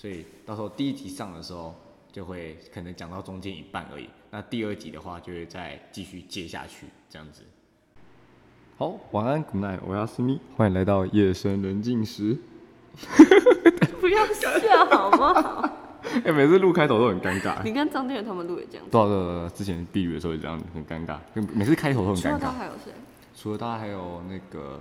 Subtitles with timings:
[0.00, 1.74] 所以到时候第一集上的时候，
[2.10, 4.08] 就会可能讲到中间一半而已。
[4.30, 7.42] 那第二集的话，就会再继续接下去这样子。
[8.78, 12.38] 好，晚安，Good night，我要思密，欢迎来到夜深人静时。
[14.00, 15.68] 不要笑好不好？
[16.24, 17.62] 哎、 每次录开头都很尴尬。
[17.62, 18.90] 你跟张天元他们录也这样子。
[18.90, 22.22] 对啊对啊对啊，之前避雨的时候也这样，很尴尬，跟每次开头都很尴尬。
[22.22, 22.92] 除了他还有谁？
[23.36, 24.80] 除了他，还有那个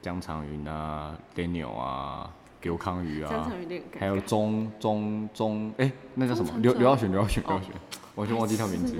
[0.00, 3.52] 江长云啊、Daniel 啊、刘康宇啊。
[3.98, 7.72] 还有钟钟钟，哎、那叫什么刘刘耀选，刘耀选，哦刘耀选，
[8.14, 8.96] 完全忘记他名字。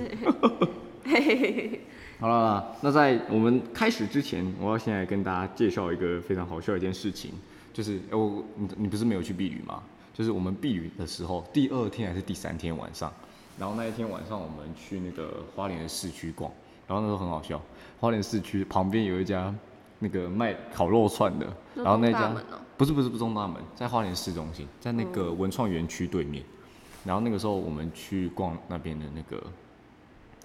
[1.05, 1.81] 嘿嘿嘿嘿。
[2.19, 7.31] 好了啦，那在我们开始之前，我要先来跟大家介绍一个非常好笑的一件事情，
[7.73, 9.83] 就是哎我你你不是没有去避雨吗？
[10.13, 13.11] 就是我们避雨的时候，第二天还是第三天晚上，
[13.57, 16.51] 然后那一天晚上我们去那个花莲的市区逛，
[16.87, 17.59] 然后那时候很好笑，
[17.99, 19.53] 花莲市区旁边有一家
[19.99, 22.31] 那个卖烤肉串的，然后那家
[22.77, 26.43] 不是不是不是中大门，在花莲市中心，在那个文创园区对面。
[27.05, 29.43] 然后那个时候我们去逛那边的那个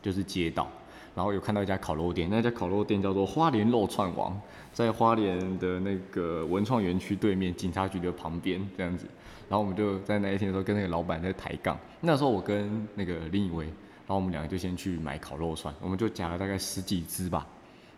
[0.03, 0.69] 就是街道，
[1.15, 4.39] 然后有看到一家烤肉店，那家烤肉店叫做花莲肉串王，
[4.73, 9.07] 在花莲的那个文创园区对面警察局的旁边这样子。
[9.49, 17.47] 然后我们就在那一天的时候跟那个老板在抬杠，那时候我跟那个另一位，然后我们两个就先去买烤肉串，我们就夹了大概十几只吧，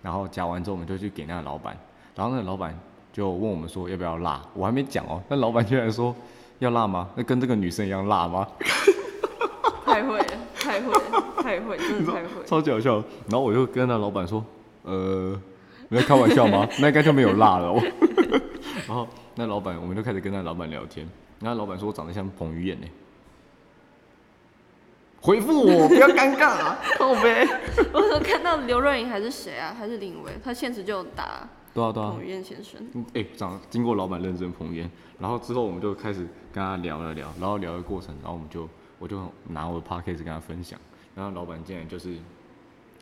[0.00, 1.76] 然后夹完之后我们就去给那个老板，
[2.14, 2.78] 然后那个老板
[3.12, 6.14] 就问我们说要不要辣，我还没讲哦，那老板居然说
[6.61, 7.08] 要辣吗？
[7.16, 8.47] 那跟这个女生一样辣吗？
[9.84, 12.44] 太会了，太会了，太会，真的太会。
[12.47, 13.03] 超级好笑。
[13.28, 14.44] 然后我就跟那老板说，
[14.84, 15.36] 呃，
[15.88, 16.69] 你在开玩笑吗？
[16.81, 17.83] 那应该就没有辣了哦。
[18.86, 21.08] 然后那老板，我们就开始跟那老板聊天。
[21.41, 22.86] 然后老板说我长得像彭于晏呢。
[25.20, 27.47] 回复我，不要尴尬、啊，靠呗。
[27.92, 29.75] 我有看到刘若英还是谁啊？
[29.77, 30.33] 还是林伟？
[30.42, 32.22] 他现实就有打对啊对啊彭。
[32.22, 32.84] 于晏先生。
[32.94, 36.20] 嗯哎、长经过老板认真彭于晏，然后之后我们就开始
[36.53, 40.78] 跟他聊了聊，然后聊的过程，然后我们就我就拿我的 podcast 跟他分享，
[41.14, 42.16] 然后老板竟然就是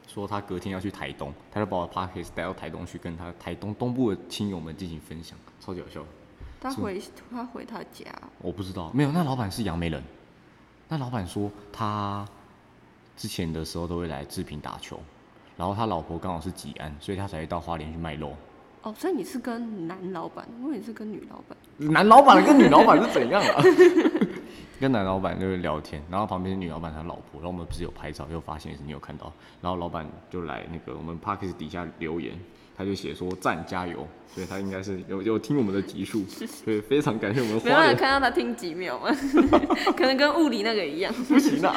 [0.07, 6.05] 说他隔天要去台东，他就把我的 podcast 带到台东去跟他台东东部的亲友们进行分享，超级好笑。
[6.61, 7.01] 他回
[7.31, 8.07] 他回他家，
[8.41, 10.03] 我不知道，没有，那老板是杨梅人，
[10.89, 12.27] 那老板说他
[13.17, 14.99] 之前的时候都会来志平打球，
[15.57, 18.37] 然后他老婆刚好是吉安，所以他才会到花莲去卖肉。
[18.89, 21.57] 哦，所以你是跟男老板，我以为你是跟女老板。
[21.93, 23.63] 男老板跟女老板是怎样啊？
[24.81, 32.33] 跟男老板就是聊天，然后旁边女老板她老婆，然后我们不是有拍照，又发现是你有看到，然后老板就来那个我们 p a r k e s 底下留言，
[32.77, 36.25] 他就写说赞加油，所以他应该是有有听我们的集数，
[36.65, 39.11] 所以非常感谢我们没办法看到他听几秒吗？
[39.95, 41.13] 可能跟物理那个一样。
[41.13, 41.75] 不行啊，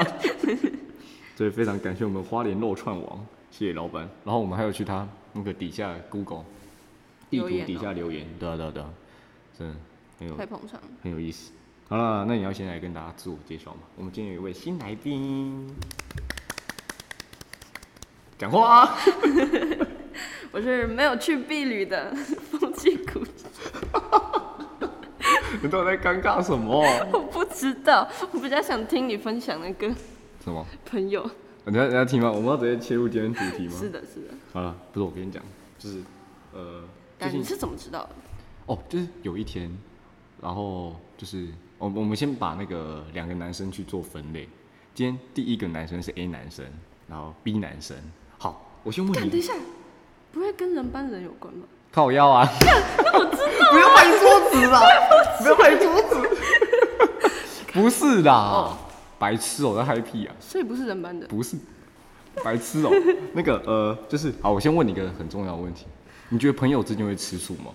[1.36, 6.46] 所以非常感谢我们花莲肉串王，谢谢老板，然后我们还有去他那个底下 Google
[7.32, 8.90] 地图底下留言，对啊对啊对啊，
[9.58, 9.76] 真的
[10.20, 10.80] 很有太捧场。
[11.02, 11.52] 很有意思。
[11.90, 13.80] 好了，那你要先来跟大家自我介绍嘛。
[13.96, 15.68] 我们今天有一位新来宾，
[18.38, 18.98] 讲话啊！
[20.52, 22.14] 我是没有去避旅的
[22.60, 23.22] 风纪股，
[25.64, 26.82] 你到底在尴尬什么？
[27.14, 29.88] 我不知道，我比较想听你分享那个
[30.44, 30.66] 什么？
[30.86, 31.30] 朋友。
[31.66, 32.30] 你要你要听吗？
[32.32, 33.76] 我们要直接切入今天主题吗？
[33.80, 34.34] 是的，是的。
[34.52, 35.42] 好了，不是我跟你讲，
[35.78, 36.02] 就是
[36.54, 36.84] 呃，
[37.22, 38.10] 但你是怎么知道的？
[38.66, 39.72] 哦，就是有一天，
[40.42, 44.50] 然后就是我我们先把那个两个男生去做分类。
[44.96, 46.66] 今天第一个男生是 A 男生，
[47.08, 47.96] 然后 B 男生。
[48.40, 49.54] 好，我先问你，等一，下，
[50.32, 51.68] 不会跟人班人有关吧？
[51.92, 52.48] 靠腰啊！
[53.04, 54.82] 那我知道， 不要拍桌子啦，
[55.40, 56.30] 不要拍桌子。
[57.74, 58.78] 不是啦，哦
[59.20, 60.36] 白痴哦、在嗨屁啊！
[60.40, 61.28] 所以不是人班的。
[61.28, 61.56] 不是，
[62.44, 62.92] 白痴哦、
[63.34, 65.86] 那个呃，就是好，我先问你一个很重要的问题，
[66.32, 67.74] 你觉得朋友之间会吃醋吗？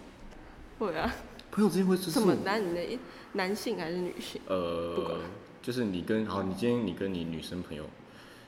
[0.79, 1.15] 会啊，
[1.51, 2.99] 朋友之间会吃醋什么男的
[3.35, 4.41] 男性还是女性？
[4.47, 5.21] 不呃管，
[5.61, 7.85] 就是你跟好，你今天你跟你女生朋友，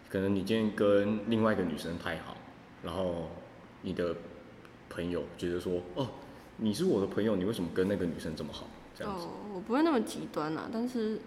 [0.08, 2.34] 可能你今天跟另外一个女生太好，
[2.82, 3.28] 然后
[3.82, 4.16] 你的
[4.88, 6.08] 朋友觉得说，哦，
[6.56, 8.66] 你是我的朋友，你为什么跟那个女生这么好？
[8.96, 11.20] 这样子，哦，我不会那么极端啊，但是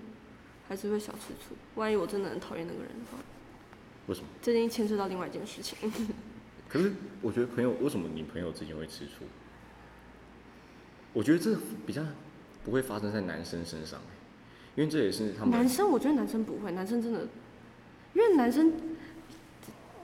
[0.67, 1.55] 还是会小吃醋。
[1.75, 3.19] 万一我真的很讨厌那个人的话，
[4.07, 4.27] 为什么？
[4.41, 5.77] 这已经牵涉到另外一件事情。
[6.71, 6.89] 可是
[7.21, 9.25] 我觉得朋友为什么你朋友之间会吃醋？
[11.11, 11.53] 我觉得这
[11.85, 12.01] 比较
[12.63, 13.99] 不会发生在男生身上，
[14.75, 17.27] 因为这也是他们男生，我觉得男生不会，男生真的，
[18.13, 18.71] 因为男生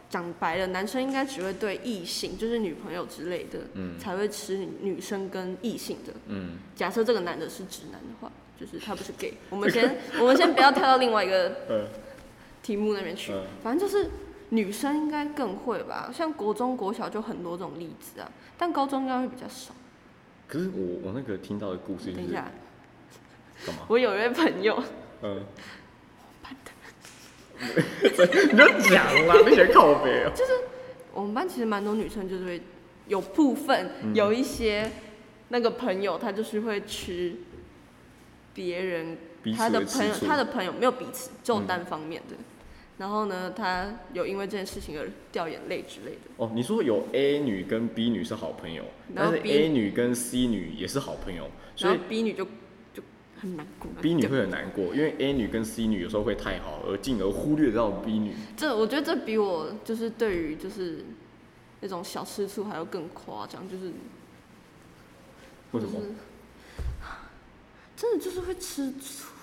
[0.09, 3.97] 讲白了，男生应该只会对异性，就是女朋友之类的，嗯。
[3.97, 6.11] 才会吃女生跟异性的。
[6.27, 6.57] 嗯。
[6.75, 8.29] 假设这个男的是直男的话，
[8.59, 11.87] 就是他不是 gay，我们 先我们先不要跳到另外一个呃
[12.61, 13.45] 题目那边去，嗯。
[13.63, 14.09] 反正就是
[14.49, 19.73] 女生应该更会吧，像国中、国小就很多这种例子啊，但高中应该会比较少。
[20.47, 22.49] 可是我我那个听到的故事就是等一下，
[23.65, 23.81] 干嘛？
[23.89, 24.81] 我有一位朋友，
[25.21, 25.43] 嗯，
[27.59, 30.31] 你就讲啦， 那些靠背哦。
[31.13, 32.61] 我们班其实蛮多女生就是会
[33.07, 34.89] 有部分、嗯有一些
[35.49, 37.35] 那个朋友，他就是会吃
[38.53, 42.35] 别人彼此他的朋友，会吃醋他的朋友没有彼此，只有嗯单方面的。
[42.97, 46.21] 然后呢，他有因为这件事情而掉眼泪之类的。
[46.37, 48.83] 哦，你说有 A 女跟 B 女是好朋友，
[49.13, 52.43] 然后但是 A 女跟 C 女也是好朋友，所以 B 女就
[52.95, 53.03] 就
[53.39, 53.91] 很难过。
[54.01, 58.33] B 女会很难过，因为 A 女跟 C 女有时候会太好，而进而忽略到 B 女。
[58.55, 61.05] 这我觉得这比我就是对于就是
[61.81, 63.91] 那种小吃醋还要更夸张，就是
[65.71, 65.93] 为什么？
[65.93, 66.11] 就是
[67.95, 69.33] 真的就是会吃醋。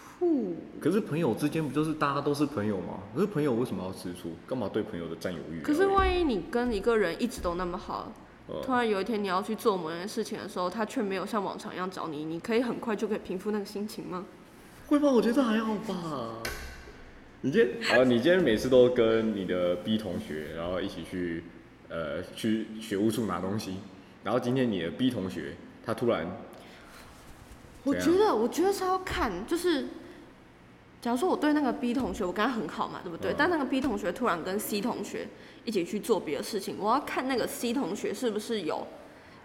[0.80, 3.00] 可是朋友之间不就是大家都是朋友吗？
[3.14, 4.32] 可是朋友为什么要吃醋？
[4.46, 5.60] 干嘛对朋友的占有欲？
[5.62, 8.12] 可是万一你跟一个人一直都那么好，
[8.62, 14.26] 突呃，然有一天你要去做某件事情的时候，他却没有像往常一样找你，你可以很快就可以平复那个心情吗？
[14.86, 15.10] 会吗？
[15.10, 16.42] 我觉得还好吧。
[17.40, 21.44] 你今天好，你今天每次都跟你的 B 同学，然后一起去
[21.88, 23.76] 呃去学务处拿东西，
[24.22, 25.54] 然后今天你的 B 同学
[25.84, 26.26] 他突然
[27.82, 29.86] 我觉得，我觉得是要看，就是
[31.04, 33.30] 假如说我对那个 B 同学，我跟他很好嘛，对不对？
[33.32, 35.28] 嗯但那个 B 同学突然跟 C 同学
[35.62, 38.86] 一起去做别的事情，我要看那个 C 同学是不是有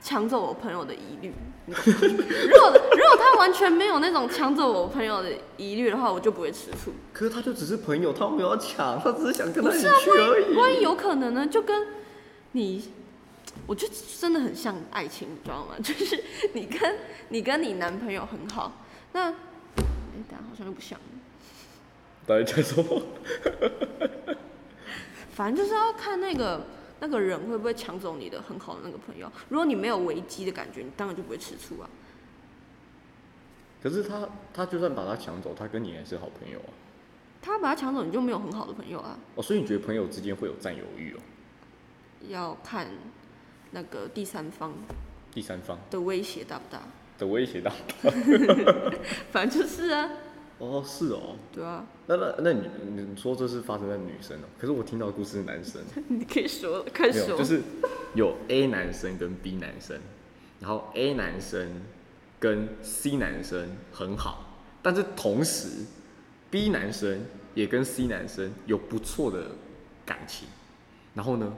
[0.02, 1.34] 抢走我朋友的疑虑。
[1.68, 6.94] 如果如果他完全没有那种抢走我朋友的疑虑的话，我就不会吃醋。
[7.12, 10.56] 可是他就只是朋友，他没有抢，他只是想跟他一起不是啊去而已。
[10.56, 11.46] 万一有可能呢？
[11.46, 11.86] 就跟
[12.54, 12.90] 你，
[13.68, 13.86] 我就
[14.18, 15.76] 真的很像爱情，你知道吗？
[15.84, 16.24] 就是
[16.54, 16.96] 你跟
[17.28, 18.72] 你跟你男朋友很好，
[19.12, 19.34] 那哎、
[19.76, 19.86] 等
[20.26, 20.98] 一下好像又不像。
[22.30, 22.84] 到底在说？
[25.34, 26.62] 反正就是要看那个
[27.00, 29.32] 那个人会不会抢走你的很好的那个朋友。
[29.50, 31.90] 如果你没有危机的感觉，你当然就不会吃醋啊。
[33.82, 36.70] 可是他他就算把他抢走，他跟你还是好朋友啊。
[37.42, 39.18] 他把他抢走，你就没有很好的朋友啊。
[39.34, 41.20] 哦，所以你觉得朋友之间会有占有欲哦？
[42.28, 42.88] 要看
[43.72, 44.72] 那个第三方
[45.32, 46.84] 第三方的威胁大不大。
[47.18, 47.72] 的威胁大？
[49.32, 50.10] 反正就是啊，
[50.60, 51.36] 哦，是哦。
[51.52, 54.46] 对啊，那那那你你说这是发生在女生哦？
[54.58, 55.80] 可是我听到的故事是男生，
[56.10, 57.38] 你可以说了，快，说。
[57.38, 57.62] 就是
[58.16, 59.96] 有 A 男生跟 B 男生，
[60.60, 61.84] 然后 A 男生
[62.40, 65.86] 跟 C 男生很好，但是同时
[66.50, 69.52] B 男生也跟 C 男生有不错的
[70.04, 70.48] 感情。
[71.14, 71.56] 然后呢，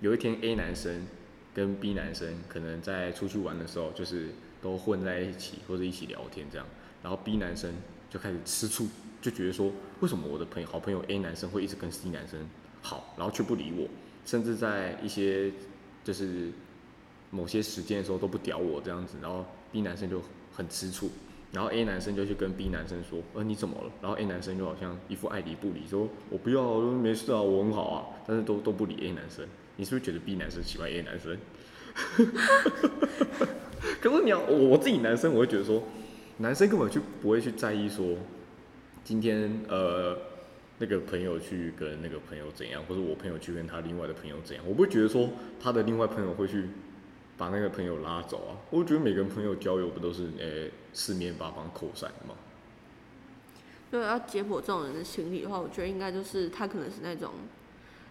[0.00, 1.08] 有一天 A 男生
[1.52, 4.28] 跟 B 男生可能在出去玩的时候，就是
[4.62, 6.64] 都混在一起或者一起聊天这样，
[7.02, 7.72] 然后 B 男生
[8.10, 8.86] 就开始吃醋，
[9.20, 9.70] 就觉得说，
[10.00, 12.38] 为什么我的朋友好朋友 A 男生会一直跟 C 男生
[12.80, 13.88] 好，然后却不理我，
[14.24, 15.52] 甚至在一些
[16.02, 16.50] 就是
[17.30, 20.22] 某些时间的时候都不屌我这样子，然后 B 男生就
[20.52, 21.10] 很吃醋，
[21.52, 23.90] 然后 A 男生就去跟 B 男生说，呃你怎么了？
[24.00, 29.46] 然后 A 男生就好像一副爱理不理，说我不要，没事啊，我很好啊，但是都都不理 A 男生，
[29.76, 31.36] 你是不是觉得 B 男生喜欢 A 男生？
[34.00, 35.82] 可是你要我自己男生，我会觉得说，
[36.38, 38.16] 男生根本就不会去在意说，
[39.02, 40.16] 今天呃
[40.78, 45.28] 那个朋友去跟那个朋友怎样，或者我朋友去跟他另外的朋友怎样，我不会觉得说
[45.60, 46.68] 他的另外朋友会去
[47.36, 48.54] 把那个朋友拉走啊。
[48.70, 52.34] 我觉得每个朋友交友不都是诶、四面八方扩散的吗？
[53.90, 57.32] 如果要解剖这种人的心理的话，我觉得应该就是他可能是那种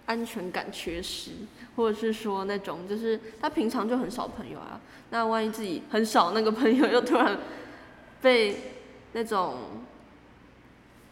[0.05, 1.31] 安全感缺失，
[1.77, 4.81] 或者是说那种就是他平常就很少朋友啊，
[5.11, 7.37] 那万一自己很少那个朋友又突然
[8.27, 8.57] 被
[9.13, 9.55] 那种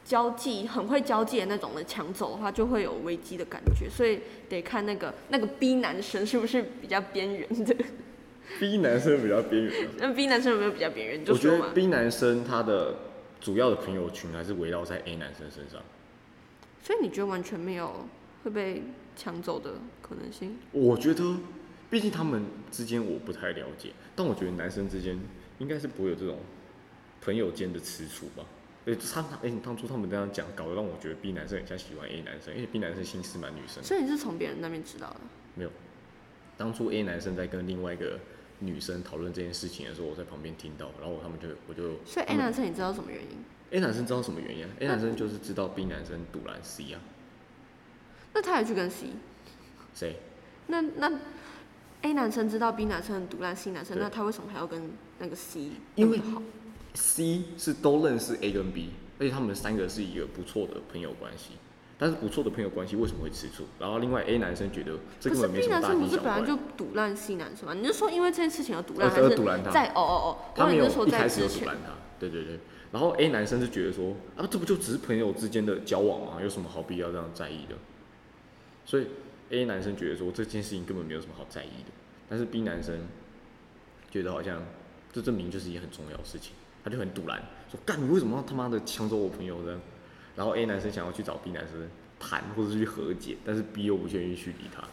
[0.04, 4.20] 交际很会交际的那种的抢走的话，就会有危机的感觉，所以
[4.50, 7.74] 得看那个那个 B 男生是不是比较边缘的，
[8.60, 11.24] B 男生比较边缘啊， 那 B 男生有没有比较边缘？
[11.24, 11.70] 就我觉得。
[11.70, 12.96] B 男生他的
[13.40, 15.82] 主要的朋友群还是围绕在 A 男生身上。
[16.84, 18.06] 所以你觉得完全没有
[18.44, 18.84] 会被
[19.16, 20.58] 抢走的可能性？
[20.74, 21.38] 我觉得，
[21.90, 25.18] 毕竟他们之间我不太了解，但我觉得男生之间
[25.60, 26.38] 应该是不会有这种
[27.26, 28.46] 朋友间的吃醋吧。
[28.86, 33.84] 诶，他哎、当初他们这样讲，搞得让我觉得 B 男生很像喜欢 A 男生，因为 B 男生心思蛮女生。
[33.84, 35.22] 所以你是从别人那边知道的？
[35.56, 35.72] 没有，
[36.56, 38.20] 当初 A 男生在跟另外一个
[38.60, 47.02] 女生讨论这件事情的时候，我在旁边听到，然后他们就我就所以 A 男生你知道什么原因？A 男生知道什么原因啊？A 男生就是知道 B 男生堵拦 C 啊，
[48.36, 49.08] 那他也去跟 C，
[49.96, 50.18] 谁？
[50.68, 51.12] 那那
[52.04, 56.40] A 男生知道 B 男生很毒烂 C 男生，那他为什么还要跟那个 C 因为好？
[56.96, 61.52] C 是都认识 A 跟 B，而且他们三个是一个不错的朋友关系。
[61.98, 63.64] 但是不错的朋友关系为什么会吃醋？
[63.80, 67.74] 然后另外 A 男生觉得这根本没什么大男生不惊小怪是本来就，堵烂 C 男生吗？
[67.74, 70.38] 你是说因为这件事情而堵烂，呃还是在哦哦哦？
[70.54, 71.94] 他没有说在一开始就阻拦他。
[72.20, 72.60] 对对对，
[72.92, 76.42] 然后 A 男生是觉得说啊，这不就只是朋友之间的交往吗？
[76.42, 77.76] 有什么好必要这样在意的？
[78.86, 79.08] 所以
[79.52, 81.92] A 男生觉得说这件事情根本没有什么好在意的，
[82.28, 83.08] 但是 B 男生
[84.12, 84.62] 觉得好像
[85.14, 86.52] 这证明就是一件很重要的事情，
[86.86, 89.82] 他就很堵然说干你为什么要他妈的抢走我朋友呢？
[90.36, 91.90] 然后 A 男生想要去找 B 男生
[92.20, 94.84] 谈或者是去和解，但是 B 又不愿意去理他。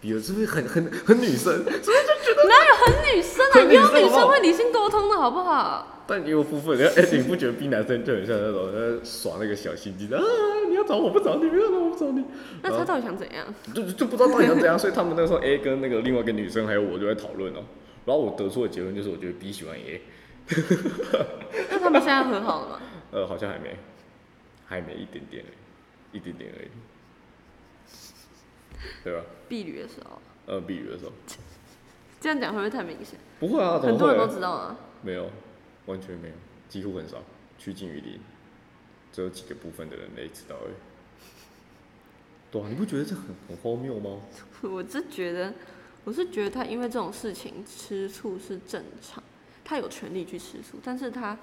[0.00, 1.62] B 是不是很很很女生？
[1.62, 1.82] 所以就
[2.24, 3.60] 觉得哪有很女生啊？
[3.60, 6.04] 有女生会理性沟通的好不好？
[6.06, 10.24] 但也有部分人，哎、你不觉得 B 男生就很像那种呃耍那个小心机的啊？
[10.68, 12.24] 你要找我不找你，不要找我不找你，
[12.62, 13.46] 那他到底想怎样？
[13.74, 14.78] 就就不知道到底想怎样。
[14.78, 17.62] 所以他们那时候 A 跟那个另外一个女生还有我就在讨论哦。
[18.04, 20.00] 然后我得出的结论就是，我觉得 B 喜欢 A，
[21.70, 22.80] 那他们现在和好了吗？
[23.12, 23.76] 呃，好像还没，
[24.66, 25.44] 还没一点点，
[26.12, 26.68] 一点点而已，
[29.04, 29.22] 对吧？
[29.48, 31.12] 避旅的时候，呃，B 语的时候，
[32.20, 33.18] 这样讲会不会太明显？
[33.38, 34.34] 不会啊，怎么很多人都？
[34.34, 34.76] 知道啊。
[35.02, 35.30] 没有，
[35.86, 36.34] 完全没有，
[36.68, 37.22] 几乎很少，
[37.58, 38.20] 趋近于零，
[39.12, 40.74] 只有几个部分的人类知道而已。
[42.50, 44.20] 对啊，你不觉得这很很荒谬吗？
[44.62, 45.52] 我是觉得，
[46.04, 49.22] 我是觉得他因为这种事情吃醋是正常，
[49.72, 51.34] 他有权利去吃醋，但是他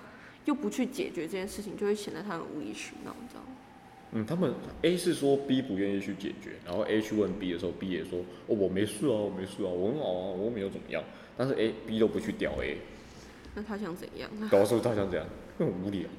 [0.46, 3.48] 又不去解决这件事情，就会显得他很无理取闹，你知道吗？
[4.12, 11.04] 嗯，他们 A 是说 B 不愿意去解决，然后 A 去问 B 的时候，B 也说哦我没事啊，我没事啊，我很好啊，我又没有怎么样。
[11.36, 12.78] 但是 A、B 都不去屌 A，
[13.56, 14.30] 那他想怎样？
[14.52, 16.10] 搞说他想怎样，很无理啊。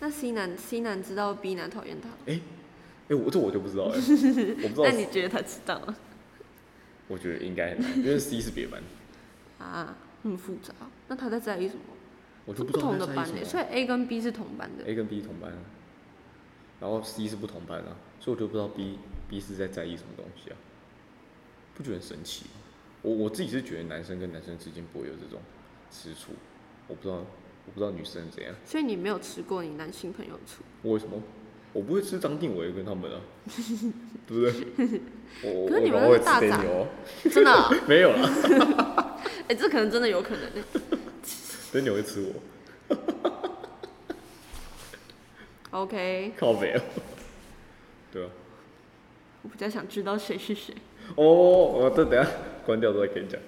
[0.00, 2.38] 那 C 男 C 男知道 B 男讨厌他，哎、
[3.08, 3.96] 哎、我这我就不知道哎、
[4.62, 5.96] 我不知道那，你觉得他知道吗？
[7.08, 8.82] 我觉得应该很难，因为 C 是别班，
[9.58, 9.96] 啊，
[10.30, 10.72] 很复杂。
[11.08, 11.80] 那他在在意什么？
[12.46, 14.84] 是不我就不知道同的班诶，所以 A 跟 B 是同班的。
[14.84, 15.58] A 跟 B 同班啊，
[16.80, 20.56] 然后 C 是不同班啊，所以我就不知道 B B 是在在意什么东西啊，
[21.74, 22.50] 不觉得很神奇吗？
[23.02, 25.40] 我我自己是觉得男生跟男生之间不会有这种
[25.90, 26.32] 吃醋，
[26.86, 31.22] 我不知道我不知道女生怎样，所以你没有吃过你男性朋友的醋，为什么？
[31.72, 33.20] 我不会吃张定伟跟他们啊，
[34.26, 34.52] 对不对？
[35.68, 36.86] 可是你们是大杂 Daniel 哦
[37.30, 39.00] 真的啊、 没有啦
[39.48, 40.64] 哎、这可能真的有可能、欸。
[41.72, 42.32] ，Daniel 会吃
[42.88, 42.96] 我，
[45.82, 46.80] OK，靠北哦，
[48.12, 48.30] 对啊。
[49.42, 50.74] 我比较想知道谁是谁。
[51.16, 52.30] 哦，我这等下
[52.64, 53.38] 关掉之后再跟你讲。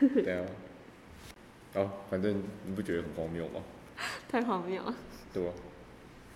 [0.00, 3.62] 等一下，好，反正你不觉得很荒谬吗？
[4.28, 4.94] 太荒谬了。
[5.32, 5.50] 对吧？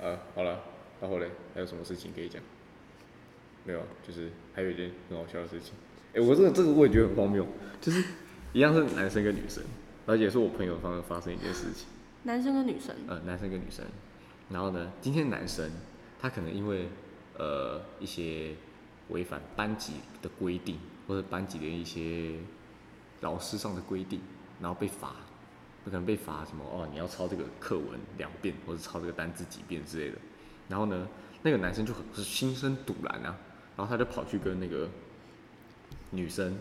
[0.02, 0.62] 啊，好了，
[1.00, 2.40] 然后嘞，还有什么事情可以讲？
[3.64, 5.74] 没有啊，就是还有一件很好笑的事情。
[6.14, 7.46] 哎、我这个这个我也觉得很荒谬，
[7.80, 8.02] 就是
[8.54, 9.64] 一样是男生跟女生，
[10.06, 11.88] 而且是我朋友方面发生一件事情。
[12.22, 13.84] 男生跟女生，呃，男生跟女生，
[14.48, 15.68] 然后呢，今天男生
[16.20, 16.88] 他可能因为
[17.36, 18.54] 呃一些
[19.08, 22.36] 违反班级的规定，或者班级的一些
[23.22, 24.20] 老师上的规定，
[24.60, 25.16] 然后被罚，
[25.84, 30.18] 有可能被罚什么哦，你要抄这个课文两遍，或者抄这个单字几遍之类的。
[30.68, 31.08] 然后呢，
[31.42, 33.36] 那个男生就很是心生堵然啊，
[33.76, 34.88] 然后他就跑去跟那个
[36.10, 36.56] 女生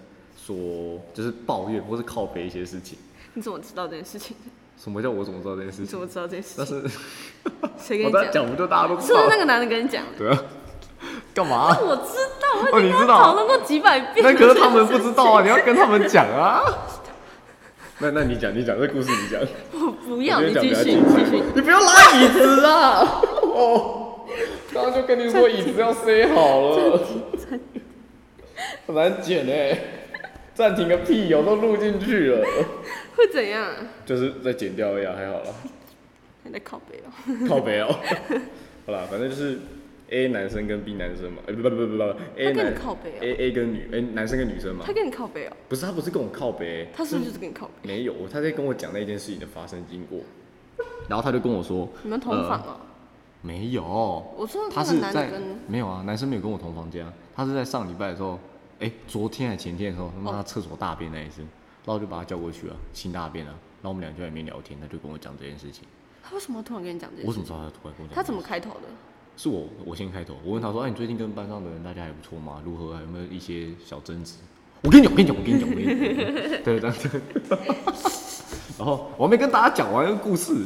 [0.45, 2.97] 说，就是抱怨或是靠背一些事情。
[3.33, 4.35] 你怎么知道这件事情？
[4.75, 6.05] 什么叫我怎么知道这件事情你怎么？
[6.07, 7.71] 知道这件事情但？
[7.77, 8.31] 是谁跟你讲？
[8.31, 9.23] 讲，不就大家都知是不道？
[9.23, 10.17] 是那个男的跟你讲的？
[10.17, 10.43] 对啊，
[11.33, 11.77] 干嘛？
[11.79, 14.31] 我知道，我哦，你知道讨论过几百遍了。
[14.31, 16.63] 那可是他们不知道啊，你要跟他们讲啊。
[17.99, 19.39] 那那你讲，你讲这故事，你讲。
[19.71, 21.41] 我不要，你继续，继续。
[21.55, 23.21] 你不要拉椅子啊！
[23.41, 24.25] 哦，
[24.73, 26.99] 刚刚就跟你说椅子要塞好了，
[28.87, 29.79] 很难剪哎。
[30.53, 32.45] 暂停个屁哦，都录进去了，
[33.15, 33.71] 会怎样？
[34.05, 35.49] 就是再剪掉一下，还好啦。
[36.43, 37.47] 还在靠背哦。
[37.47, 37.87] 靠北哦。
[38.85, 39.57] 好啦，反正就是
[40.09, 42.03] A 男生跟 B 男生嘛，哎、不不不不不
[42.35, 45.51] ，A 他跟你男靠背哦 A A 跟女哎、男生跟女生嘛他，跟你靠背哦。
[45.69, 47.87] 不是他不是跟我靠北，他是不是就是跟你靠背？
[47.87, 50.19] 没有，他在跟我讲那件事情的发生经过，
[51.07, 52.75] 然后他就跟我说，你们同房哦？
[53.41, 53.81] 没有，
[54.37, 58.37] 我说那个他是在男的跟没有啊，男生没有跟我同房间啊，他是在上礼拜的时候，
[58.83, 61.41] 哎、昨天还前天的时候，他妈厕所大便那一次，
[61.85, 65.85] 然后就把他叫过去了，清大便了，然后我们俩就在里面聊天，他就跟我讲这件事情，
[66.21, 67.27] 他为什么突然跟你讲这件事？
[67.29, 68.15] 我怎么知道他突然跟我讲？
[68.15, 68.41] 他怎么？
[68.41, 68.87] 开头的？
[69.37, 72.61] 是我我先开头，我问他说：“哎、你最近跟班上的人大家还不错吗？
[72.65, 72.93] 如何？
[72.93, 74.35] 还有没有一些小争执？”
[74.83, 77.21] 我跟你讲，我跟你讲，我跟你讲，我跟你讲，对对对。
[78.77, 80.65] 然后我还没跟大家讲完一个故事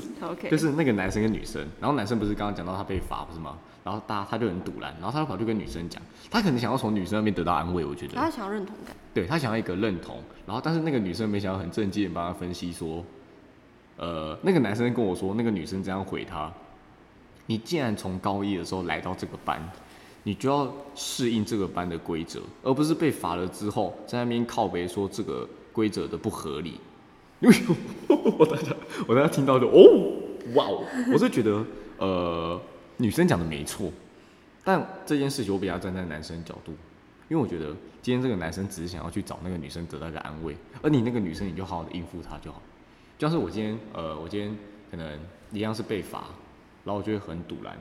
[0.49, 3.57] 就是那个男生跟女生，然后男生不是刚刚讲到他被罚不是吗？
[3.87, 8.93] 然后大家他就很堵然，然后他就跑去跟女生讲，他可能想要从女生那边得到安慰，我觉得，他想要认同感。
[9.13, 13.01] 对他想要一个认同，然后但是那个女生没想到很正经的帮他分析说，
[13.95, 16.51] 呃，那个男生跟我说，那个女生这样回他，
[17.45, 19.57] 你既然从高一的时候来到这个班，
[20.23, 26.77] 你就要适应这个班的规则，而不是被罚了之后在那边靠背说这个规则的不合理。
[27.39, 27.55] 因 为
[28.37, 28.75] 我大家
[29.07, 30.11] 我大家听到就哦，
[30.55, 30.83] 哇哦！
[31.13, 31.63] 我是觉得，
[31.99, 32.59] 呃，
[32.97, 33.91] 女生讲的没错，
[34.63, 36.71] 但这件事情我比较站在男生角度，
[37.29, 42.61] 因为我觉得今天这个男生只是想要去找那个女生得到一个安慰，而你那个女生你就好好的应付他就好。
[43.17, 44.55] 就像是我今天，呃，我今天
[44.89, 45.19] 可能
[45.51, 46.25] 一样是被罚，
[46.83, 47.77] 然后我就会很堵然，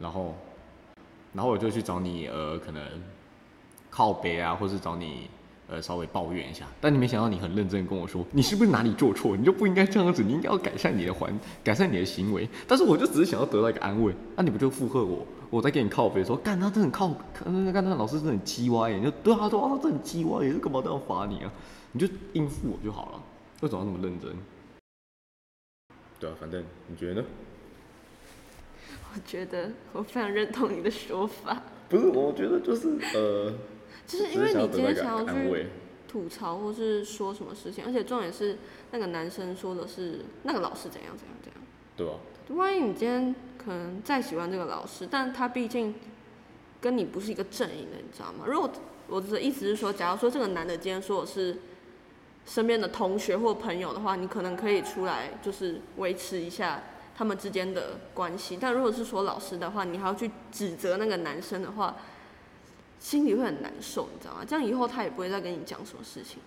[0.00, 0.34] 然后，
[1.32, 2.82] 然后我就去找你，呃，可能
[3.90, 5.28] 靠背啊，或是找你。
[5.68, 9.36] 呃，稍微抱怨一下，但你没想到你很认真跟我说，你是不是哪里做错？
[9.36, 12.48] 你就不应该这样子，你应该要改善你的环，改善你的行为。
[12.68, 15.26] 但是我就只是想要得到一个安慰，那你不就附和我？
[15.50, 17.08] 我在给你靠背说，干他真的很靠，
[17.72, 21.52] 干他老师真的很鸡歪，你就对啊对啊，他真的很鸡歪，干嘛都要罚你啊？
[21.90, 23.22] 你就应付我就好了，
[23.62, 24.30] 为什么要那么认真？
[26.20, 27.26] 对啊，反正你觉得呢？
[29.12, 31.60] 我觉得我非常认同你的说法。
[31.88, 33.52] 不是，我觉得就是呃。
[34.06, 35.66] 就是因为你今天想要去
[36.06, 38.56] 吐槽或是说什么事情，而且重点是
[38.92, 41.60] 那个男生说的是那个老师怎样怎样怎样。
[41.96, 42.14] 对啊。
[42.56, 45.92] 万一你今天可能再喜欢这个老师，但他毕竟
[46.80, 48.44] 跟你不是一个阵营的，你知道吗？
[48.46, 48.70] 如果
[49.08, 51.58] 我的意思是说，假如说这个男的今天说我是
[52.46, 56.84] 身边的同学或朋友的话，你可能可以出来就是维持一下
[57.16, 58.56] 他们之间的关系。
[58.60, 61.96] 但如果是说老师的话，你还要去指责那个男生的话。
[63.06, 64.44] 心里会很难受，你知道吗？
[64.44, 66.38] 这样以后他也不会再跟你讲什么事情。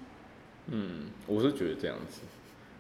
[0.68, 2.20] 嗯，我是觉得这样子，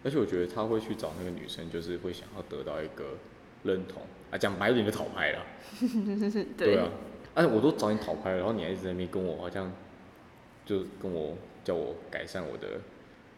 [0.03, 3.15] 而且我觉得他会去找那个女生，就是会想要得到一个
[3.63, 5.45] 认同啊，讲白一点就讨拍了。
[6.57, 6.89] 对啊，
[7.33, 9.71] 而且我都找你讨拍了，然后你还一直在那边跟我，好像
[10.65, 12.81] 就跟我叫我改善我的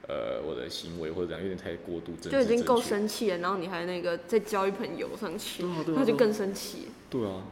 [0.08, 6.88] 呃我的行为或者怎样，有点太过度，就已经够生气了，然后你还那个再浇一盆油上去，那就更生气。
[7.12, 7.44] 对啊，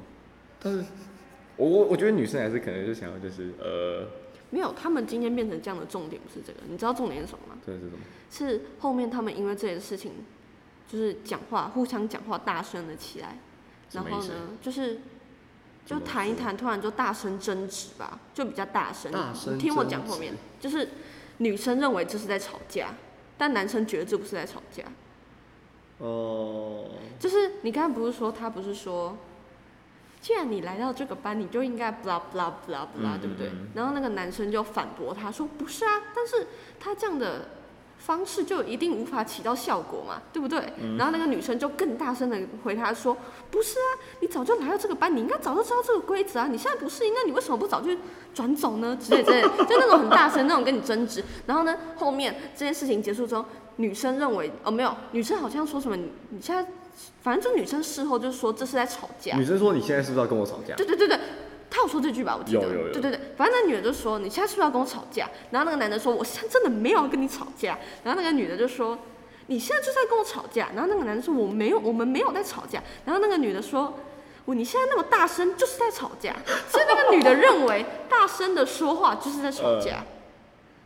[0.60, 0.84] 但是。
[1.60, 4.08] 我我我觉得女生还是可能就想要就是呃，
[4.50, 7.60] 没有，他们今天变成这样的重点不是这个，你知道重点是什么吗？
[7.65, 7.98] 这是什么？
[8.32, 10.13] 是后面他们因为这件事情，
[10.88, 13.38] 就是讲话互相讲话大声了起来，
[13.91, 15.00] 然后呢，就是
[15.86, 19.12] 就谈一谈，突然就大声争执吧，就比较大声。
[19.12, 20.88] 大声听我讲后面，就是
[21.39, 22.95] 女生认为这是在吵架，
[23.38, 24.86] 但男生觉得这不是在吵架。
[25.98, 26.86] 哦。
[27.19, 29.17] 就是你刚才不是说他不是说。
[30.21, 33.49] 既然你来到这个班，你就应该 blah blah blah blah，对不对？
[33.73, 36.45] 然后那个男生就反驳他说：“不是啊，但是
[36.77, 37.47] 他这样的
[37.97, 43.15] 方式就一定无法起到效果嘛，对不对？”然后那个女生就更大声的回他说
[43.49, 46.47] ：“不是啊，你早就来到这个班，你应该早就知道这个规则啊！
[46.51, 47.91] 你现在不适应，那你为什么不早就
[48.34, 48.97] 转走呢？
[49.01, 51.23] 之类之类， 就那种很大声那种跟你争执。
[51.45, 53.45] 然后呢，后面这件事情结束之后，
[53.77, 56.69] 女生认为哦没有，女生好像说什么你你现在。
[57.21, 59.35] 反正这女生事后就说这是在吵架。
[59.35, 60.73] 女生说你现在是不是要跟我吵架？
[60.75, 61.19] 对对对对，
[61.69, 62.35] 她有说这句吧？
[62.38, 62.62] 我记得。
[62.62, 62.93] 有有有。
[62.93, 65.29] 对对对，反正那女的就说你现在是不是要跟我吵架？
[65.51, 67.77] 然后那个男的说我现在真的没有跟你吵架。
[68.03, 68.97] 然后那个女的就说
[69.47, 70.69] 你现在就在跟我吵架。
[70.73, 72.81] 然后那个男的说我没有，我们没有在吵架。
[73.05, 73.93] 然后那个女的说
[74.45, 76.35] 我你现在那么大声就是在吵架。
[76.69, 80.05] 所以那个女的认为大声的说话就是在吵架。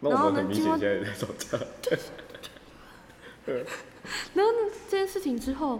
[0.01, 1.57] 然后呢，经过现在吵架。
[1.81, 1.97] 对。
[4.33, 4.57] 然后呢，
[4.89, 5.79] 这件事情之后。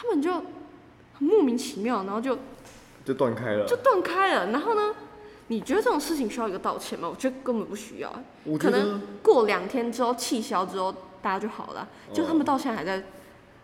[0.00, 0.40] 他们就
[1.18, 2.38] 莫名其妙，然后就
[3.04, 4.52] 就断开了，就断开了。
[4.52, 4.94] 然后呢，
[5.48, 7.08] 你觉得这种事情需要一个道歉吗？
[7.08, 8.22] 我觉得根本不需要。
[8.60, 11.88] 可能过两天之后气消之后，大家就好了。
[12.12, 13.02] 就他们到现在还在，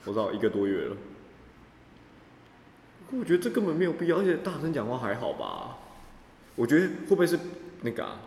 [0.04, 0.96] 我知道一个多月了。
[3.12, 5.78] 我觉得这根本没有必要，而且大声讲话还好吧？
[6.56, 7.38] 我觉得会不会是
[7.82, 8.18] 那个啊？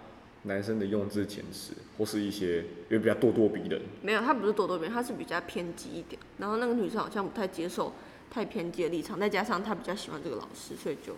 [0.44, 3.82] 男生的用字遣词，或是一些因为比较咄咄逼人。
[4.02, 6.22] 没有，他不是咄咄逼人，他是比较偏激一点。
[6.38, 7.92] 然后那个女生好像不太接受
[8.30, 11.14] 太偏激的立场，再加上她比较喜欢这个老师，所以就。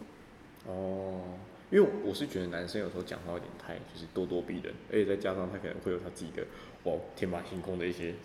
[0.65, 1.21] 哦，
[1.69, 6.43] 因为我是觉得男生有时候讲话有点太就是咄咄逼人，而且再加上他可能会有他自己的
[6.83, 8.15] 哦天马行空的一些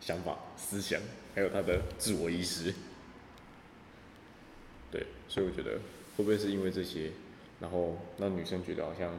[0.00, 1.00] 想法、思想，
[1.34, 2.74] 还有他的自我意识。
[4.90, 5.78] 对，所以我觉得
[6.16, 7.10] 会不会是因为这些，
[7.60, 9.12] 然后让女生觉得好像。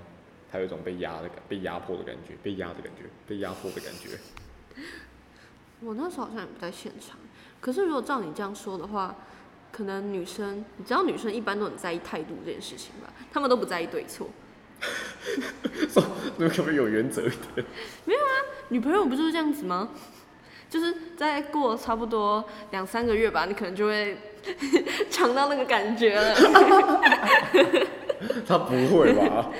[0.51, 4.17] 还有一种被压的感，被压迫的感觉，被压的感觉，被压迫的感觉。
[5.81, 7.17] 我那时候好像也不在现场，
[7.61, 9.15] 可是如果照你这样说的话，
[9.71, 13.13] 可能女生，你知道女生一般都很在意态度这件事情吧？
[13.31, 14.27] 她们都不在意对错。
[15.89, 16.03] 说，
[16.37, 17.65] 你们可不可以有原则一点？
[18.05, 18.33] 没有啊，
[18.69, 19.89] 女朋友不就是这样子吗？
[20.69, 24.17] 就是在过差不多两三个月吧，你可能就会
[25.09, 26.35] 尝到那个感觉了。
[28.47, 29.51] 他不会吧？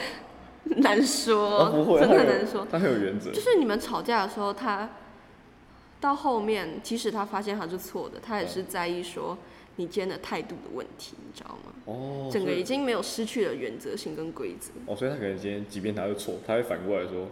[0.78, 2.68] 难说，真的难说。
[2.72, 3.32] 他很有原则。
[3.32, 4.90] 就是你们吵架的时候，他
[6.00, 9.38] 到后面，即使他发现他是错的，他也是在意说
[9.76, 11.74] 你今天的态度的问题，你知道吗？
[11.86, 12.30] 哦。
[12.32, 14.72] 整个已经没有失去了原则性跟规则。
[14.86, 17.28] 哦，所以他可能今天即便他是错，他会反过来说，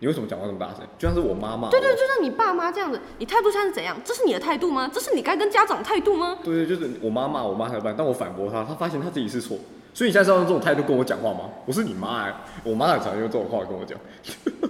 [0.00, 0.86] 你为什么讲话这么大声？
[0.98, 3.96] 就像是我妈妈，对对，就像你爸妈这样子，你态度现在是怎样？
[4.04, 4.88] 这是你的态度吗？
[4.92, 6.38] 这是你该跟家长态度吗？
[6.44, 9.58] 对对，就是我妈骂我妈才办，但我反驳她，她发现她自己是错，
[9.98, 11.50] 所以你现在是要用这种态度跟我讲话吗？
[11.66, 12.32] 我是你妈哎、
[12.62, 13.98] 我妈很常用这种话跟我讲。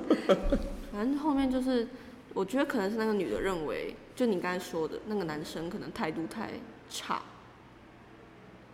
[0.91, 1.87] 反正后面就是，
[2.33, 6.53] 我觉得可能是那个女的认为，就你刚才说的那个男生可能态度太
[6.89, 7.21] 差，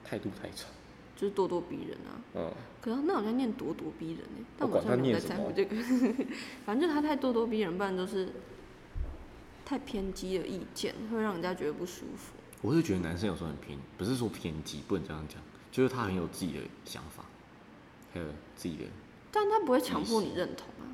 [0.05, 0.69] 态度太差，
[1.17, 2.23] 就是咄咄逼人啊。
[2.37, 5.75] 嗯，可是那好像念咄咄逼人呢、但我好像没在在乎这个。
[6.64, 8.29] 反正就他太咄咄逼人，不然就是
[9.64, 12.33] 太偏激的意见，会让人家觉得不舒服。
[12.62, 15.43] 我是觉得男生有时候很偏，不是说偏激，不能这样讲，
[15.75, 17.25] 就是他很有自己的想法，
[18.13, 18.85] 还有自己的，
[19.33, 20.87] 但他不会强迫你认同啊。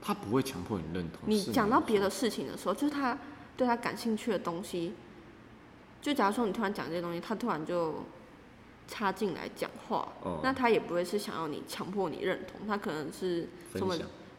[0.00, 1.20] 他不会强迫你认同。
[1.26, 3.18] 你讲到别的事情的时候，就是他
[3.58, 4.94] 对他感兴趣的东西，
[6.00, 7.96] 就假如说你突然讲这些东西，他突然就
[8.88, 13.94] 插进来讲话，嗯那他也不会是想要你强迫你认同，他可能是什么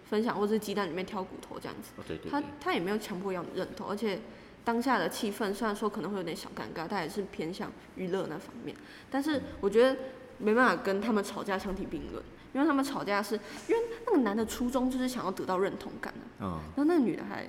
[0.10, 1.92] 分享，或是鸡蛋里面挑骨头这样子。
[1.98, 4.20] 哦对对他，他也没有强迫要你认同，而且
[4.64, 8.76] 当下的气氛虽然说可能会有点小尴尬，但也是偏向娱乐那方面。
[9.10, 9.98] 但是我觉得
[10.38, 13.36] 没办法跟他们吵架相提并论，因为他们吵架是
[13.68, 17.48] 因为那个男的初衷就是想要得到认同感啊，嗯，然后那个女的还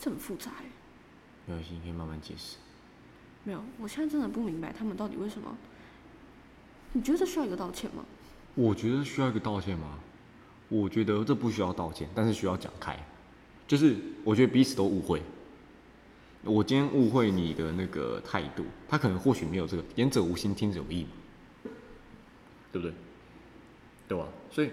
[0.00, 0.64] 这很复杂欸
[1.46, 2.56] 没关系，你可以慢慢解释。
[3.44, 5.56] 没有，我现在真的不明白他们到底为什么。
[6.92, 8.04] 你觉得这需要一个道歉吗？
[8.54, 9.98] 我觉得需要一个道歉吗？
[10.68, 12.98] 我觉得这不需要道歉，但是需要讲开。
[13.66, 15.22] 就是我觉得彼此都误会。
[16.44, 21.10] 我今天误会你的那个态度，他可能或许没有这个言者无心，听者有意嘛，
[22.70, 22.94] 对不对？
[24.06, 24.28] 对吧？
[24.50, 24.70] 所以，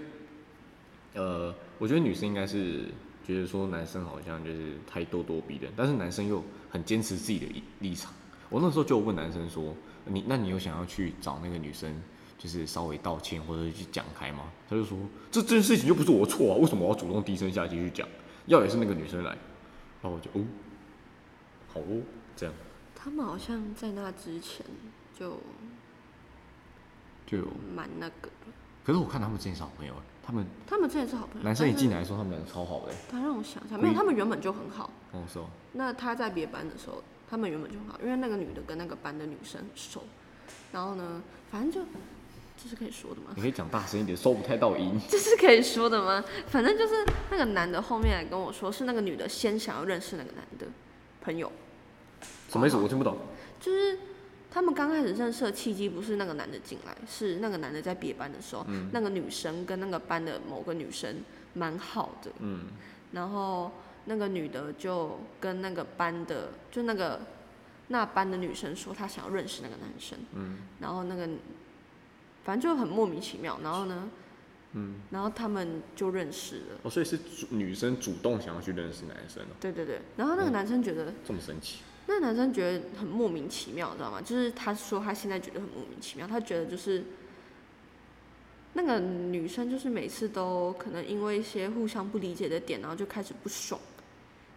[1.14, 2.86] 呃，我觉得女生应该是
[3.26, 7.48] 觉得说男生好像就是太咄咄逼人，但是男生又很坚持自己的
[7.80, 8.12] 立场。
[8.50, 12.02] 我那时候就问男生说：“你那你有想要去找那个女生，
[12.38, 14.98] 就是稍微道歉或者去讲开吗？”他就说
[15.32, 18.06] ：“这这件事情又不是我错啊，为什么我要主动低声下气去讲？
[18.48, 19.32] 要也是那个女生来。”
[20.04, 20.44] 然后我就哦，
[21.74, 22.02] 好哦，
[22.36, 22.54] 这样
[22.96, 24.66] 他们好像在那之前
[25.18, 25.38] 就
[27.26, 27.48] 就有。
[27.76, 28.52] 蛮那个的。
[28.84, 32.94] 可是我看他们之前是好朋友，他们他们之前是好朋友，男生一进来的时候，他们两个超好的。
[33.10, 34.92] 他让我想一下，没有，他们原本就很好。
[35.12, 40.04] 哦，是哦，那他在别班的时候，他们原本就很好，因为那个女的跟那个班的女生很熟。
[40.72, 41.90] 然后呢，反正就
[42.62, 43.34] 这是可以说的吗？
[43.36, 45.00] 你可以讲大声一点，收不太到音。
[45.10, 46.24] 这是可以说的吗？
[46.48, 50.68] 反正就是那个男的后面来跟我说，是那个女的先想要认识那个男的
[51.22, 51.52] 朋友，
[52.50, 52.78] 什么意思？
[52.78, 53.18] 我听不懂。
[53.60, 53.98] 就是
[54.50, 58.90] 他们刚开始认识的契机不是那个男的进来，是那个男的在别班的时候，嗯。
[58.92, 61.18] 那个女生跟那个班的某个女生
[61.54, 62.66] 蛮好的，嗯，
[63.12, 63.72] 然后
[64.06, 67.22] 那个女的就跟那个班的，就那个
[67.90, 71.30] 那班的女生说她想要认识那个男生，嗯，然后那个
[72.44, 74.10] 反正就很莫名其妙，然后呢，
[74.74, 81.80] 嗯，然后他们就认识了，哦，所以是主女生主动想要去认识男生哦，对对对，然后那个嗯男生觉得，这么神奇。
[82.08, 84.22] 那个男生觉得很莫名其妙，知道吗？
[84.22, 87.04] 就是他说他现在觉得很莫名其妙，他觉得就是。
[88.74, 93.78] 那个女生就是每次都可能因为一些互相不理解的点，然后就开始不爽，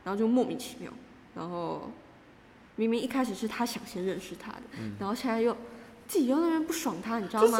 [0.05, 0.92] 然后就莫名其妙，
[1.35, 1.90] 然后
[2.77, 4.61] 明明一开始是他想先认识他的，
[5.00, 5.57] 然后现在又
[6.14, 7.59] 自己又在那边不爽他，你知道吗？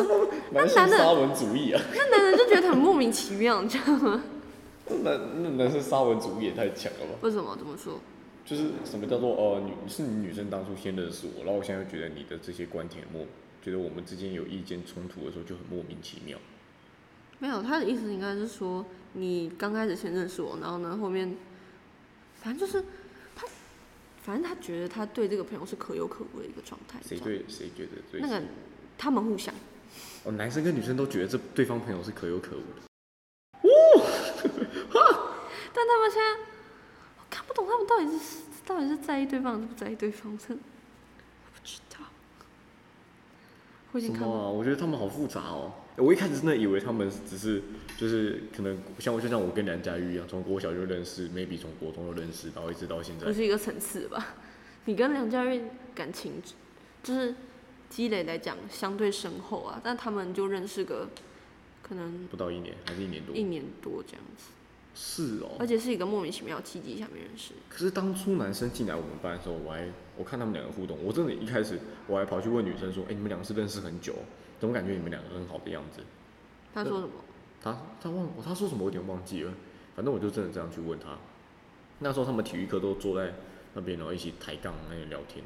[0.53, 4.23] 那男的沙文主义啊，那男的就觉得很莫名其妙，你知道吗？
[5.03, 7.19] 那那男生沙文主义也太强了吧？
[7.23, 7.99] 为什么这么说？
[8.47, 13.27] 就是什么叫做呃，女是你女生当初先认识我，然后我现在又觉得你的这些观点很莫，
[13.61, 16.39] 觉得我们之间有意见冲突的时候就很莫名其妙。
[17.41, 21.37] 没有，他的意思应该是说，你刚开始先认识我，然后呢，后面，
[22.37, 22.87] 反正就是他，
[24.25, 26.99] 反正他觉得他对这个朋友是可有可无的一个状态。
[27.07, 28.23] 谁对谁觉得对？
[28.23, 28.43] 那个
[28.97, 29.55] 他们互相，
[30.25, 32.81] 哦，男生跟女生都觉得这对方朋友是可有可无的。
[35.75, 36.41] 但他们现在
[37.19, 40.63] 我看不懂他们到底是到底是在意对方还是不在意对方，真不
[41.63, 42.07] 知道。
[43.93, 44.49] 我已经看到，什么啊？
[44.49, 45.71] 我觉得他们好复杂哦。
[45.97, 47.63] 我一开始真的以为他们只是
[47.97, 53.33] 就是可能像我就像我跟梁家玉一样，从国小就认识，maybe 从国中就认识，然后一直到现在不。
[53.33, 54.35] 是一个层次吧？
[54.87, 55.63] 你跟梁家玉
[55.95, 56.43] 感情
[57.03, 57.35] 就是
[57.89, 61.09] 积累来讲相对深厚啊，但他们就认识个
[61.83, 63.45] 可能不到一年，还是一年多一。
[63.45, 64.51] 年多这样子，
[64.95, 65.57] 是哦。
[65.61, 67.53] 而且是一个莫名其妙的契机下面认识。
[67.69, 71.79] 可是当初男生进来我们班的时候，我还我看他们两个互动，我真的一开始
[72.09, 74.25] 我还跑去问女生说：“哎、你们两个是认识很久哦，
[74.59, 76.01] 怎么感觉你们两个很好的样子
[76.73, 77.13] 他说什么？？”
[77.63, 79.53] 他他忘他说什么我有点忘记了，
[79.97, 81.17] 反正我就真的这样去问他。
[82.01, 83.33] 那时候他们体育课都坐在
[83.75, 85.45] 那边，然后一起抬杠那里聊天。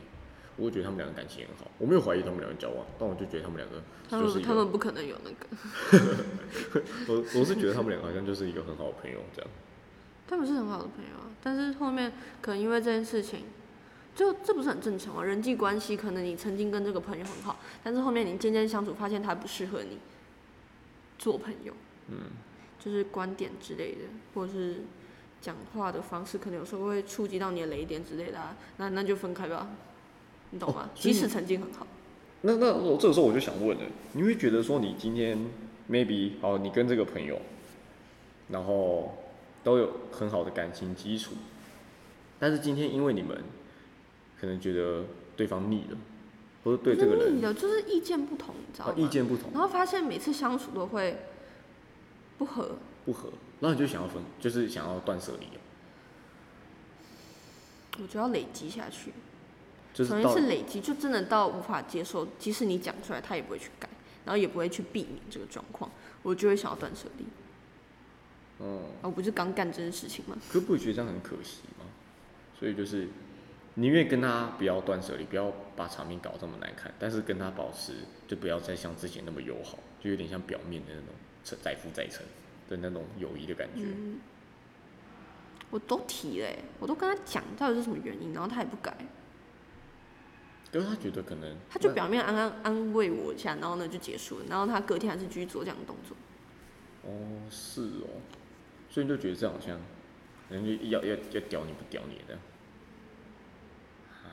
[0.57, 5.47] 我会觉得他们两个感情很好，我没有怀疑他们两个交往，但我就觉得他们两个他们他们不可能有那个，
[7.07, 9.49] 我我是觉得他们两个好像就是一个很好的朋友这样。
[10.27, 13.45] 他们是很好的朋友啊，但是后面可能因为这件事情，
[14.19, 15.23] 就这不是很正常吗？
[15.23, 19.97] 人际关系可能你曾经跟这个朋友很好，但是后面你渐渐相处，发现他不适合你
[21.17, 21.73] 做朋友，
[22.09, 22.19] 嗯，
[22.81, 24.01] 就是观点之类的，
[24.35, 24.79] 或者是
[25.41, 29.69] 讲话的方式，可能有时候会触及到你的雷点之类的、啊，那那就分开吧，
[30.51, 30.91] 你懂吗？
[30.93, 31.87] 哦即使曾经很好，
[32.41, 35.39] 那那我这个时候我就想问了，你会觉得说你今天
[35.89, 37.41] maybe 哦，你跟这个朋友，
[38.49, 39.17] 然后
[39.63, 41.35] 都有很好的感情基础，
[42.41, 43.45] 但是今天因为你们
[44.41, 45.05] 可能觉得
[45.37, 45.99] 对方腻了，
[46.65, 48.95] 或者对这个人腻了就是意见不同，你知道啊吗？
[48.97, 51.19] 意见不同然后发现每次相处都会
[52.39, 55.47] 不合，不合，然后你就想要分，就是想要断舍离，
[58.01, 59.13] 我就要累积下去。
[59.93, 63.89] 就是到首先是累积，就真的到无法接受，即使你讲出来，他也不会去改，
[64.25, 65.91] 然后也不会去避免这个状况，
[66.23, 67.25] 我就会想要断舍离。
[68.61, 70.37] 嗯，啊，我不是刚干这件事情吗？
[70.53, 71.87] 可不觉得这样很可惜吗？
[72.57, 73.09] 所以就是
[73.81, 77.93] 宁愿跟他不要断舍离，不要把场面搞这么难看，但是跟他保持
[78.27, 81.15] 就不要再像之前那么友好，就有点像表面的那种
[81.45, 82.27] 称载浮载沉
[82.69, 83.85] 的那种友谊的感觉。
[83.85, 84.19] 嗯，
[85.71, 88.93] 我都提了欸，我都跟他讲到底是什么原因，然后他也不改，
[90.73, 96.17] 可是他觉得可能他就表面安安安慰我一下，然后呢就结束了，然后他隔天还是继续做这样的动作。
[97.03, 97.13] 哦
[97.49, 98.19] 是哦，
[98.91, 99.79] 所以你就觉得这样好像
[100.51, 102.43] 人家要要要屌你不屌你这样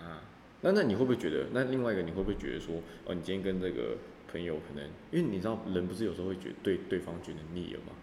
[0.05, 0.21] 啊？
[0.61, 1.47] 那那你会不会觉得？
[1.51, 3.97] 那另外一个你会不会觉得说，哦，你今天跟这个
[4.31, 7.93] 朋友可能，因为你知道人不是有时候会觉得对对方觉得腻了嘛，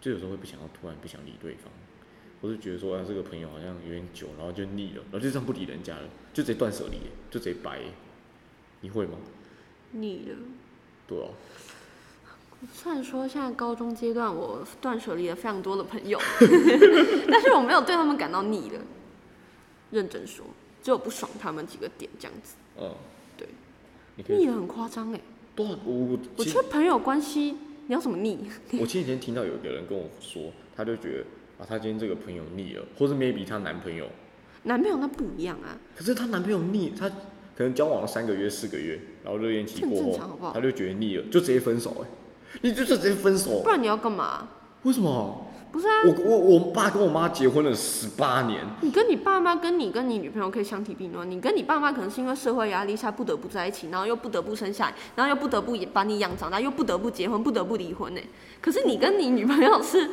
[0.00, 1.70] 就有时候会不想要突然不想理对方，
[2.40, 6.98] 或是觉得说啊这个朋友好像有点久，然后就腻了，然后就这样不理人家了，就直接断舍离，
[7.30, 7.80] 就直接掰，
[8.80, 9.18] 你会吗？
[9.92, 10.36] 腻了。
[11.06, 11.30] 对啊，
[12.72, 16.18] 虽然说现在高中阶段我断舍离了非常多的朋友，
[17.30, 18.80] 但是我没有对他们感到腻的。
[19.90, 20.44] 认真说，
[20.88, 22.90] 只有不爽他们几个点这样子，嗯，
[23.36, 23.46] 对，
[24.38, 25.20] 腻了很夸张哎。
[25.54, 27.54] 对啊，我我我觉得朋友关系
[27.88, 28.38] 你要怎么腻？
[28.80, 31.24] 我前几天听到有一个人跟我说，他就觉得
[31.62, 34.06] 啊，他今天这个朋友腻了，或是 maybe 她男朋友，
[34.62, 37.06] 男朋友那不一样啊，可是她男朋友腻，她
[37.54, 40.18] 可能交往了三个月、四个月，然后热恋期过
[40.54, 42.08] 他就觉得腻了，就直接分手、哎，
[42.62, 44.48] 你就就直接分手不，然你要干嘛？
[44.84, 45.44] 为什么？
[45.70, 58.20] 不是啊，我我我爸跟我妈结婚了十八年，你跟你爸妈跟你跟你女朋友可以相提并论，你跟你爸妈可能是因为社会压力下不得不在一起，然后又不得不生下来，然后又不得不把你养长大，又不得不结婚，不得不离婚呢。
[58.60, 60.10] 可是你跟你女朋友是，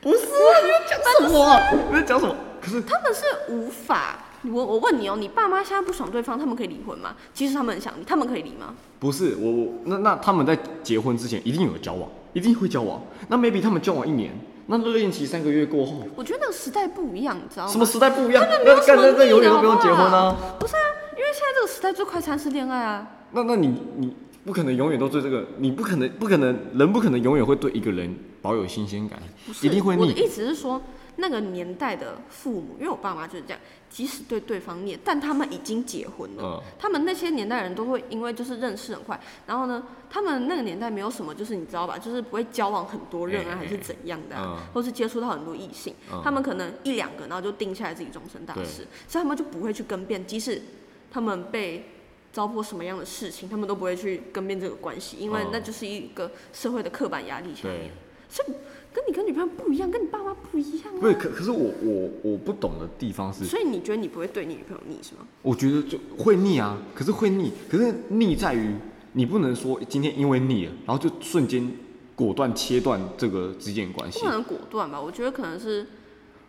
[0.00, 1.60] 不是啊，你在讲什么啊？
[1.90, 2.34] 你在讲什么？
[2.60, 4.24] 可是他们是无法。
[4.44, 7.14] 我我问你哦，你爸妈现在不爽对方，他们可以离婚吗？
[7.34, 8.72] 其实他们很想离，他们可以离吗？
[9.00, 13.02] 不是我我那那他们在结婚之前一定有交往，一定会交往。
[13.28, 14.32] 那 maybe 他们交往一年，
[14.70, 17.72] 那热恋期三个月过后，我觉得那个时代不一样，你知道吗？
[17.72, 18.44] 什么时代不一样？
[18.44, 20.36] 根本没有那干那那永远都不用结婚啊！
[20.60, 23.08] 不是啊，因为现在这个时代最快餐是恋爱啊。
[23.32, 30.02] 那那你你不可能永远都对这个，你不可能不可能人不可能永远会对一个人保有新鲜感，不，一定会腻。
[30.02, 30.82] 我的意思是说，
[31.16, 36.42] 那个年代的父母，因为我爸妈就是这样，即使对对方念，但他们已经结婚了。
[36.42, 50.62] 嗯他们那些年代人都会因为就是认识很快，然后呢，他们那个年代没有什么，就是你知道吧，就是不会交往很多人啊，哎还是怎样的、啊，嗯或是接触到很多异性，嗯他们可能一两个，然后就定下来自己终身大事，所以他们就不会去跟变，即使
[51.10, 51.84] 他们被。
[52.30, 57.90] 糟粕什么样的事情，他们都不会去跟变这个关系，因为嗯那就是一个社会的刻板压力下面对。，
[58.28, 58.52] 所以
[58.92, 61.00] 跟你跟女朋友不一样，跟你爸妈不一样啊。
[61.00, 65.20] 不是可可是我我我不懂的地方是，所以你觉得你不会对你女朋友腻是吗？
[65.42, 68.74] 我觉得就会腻啊，可是会腻，可是腻在于
[69.12, 71.70] 你不能说今天因为腻了，然后就瞬间
[72.14, 74.32] 果断切断这个之间的关系不可。
[74.32, 75.00] 能果断吧？
[75.00, 75.86] 我觉得可能是，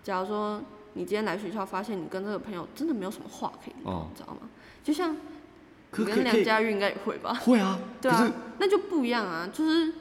[0.03, 0.61] 假如说
[0.93, 4.49] 你今天来学校，发现你跟这个朋友真的没有什么话可以聊，哦你知道吗？
[4.83, 5.15] 就像
[5.97, 7.33] 你跟梁以家玉应该也会吧？
[7.33, 9.93] 会啊，对啊，那就不一样啊，就是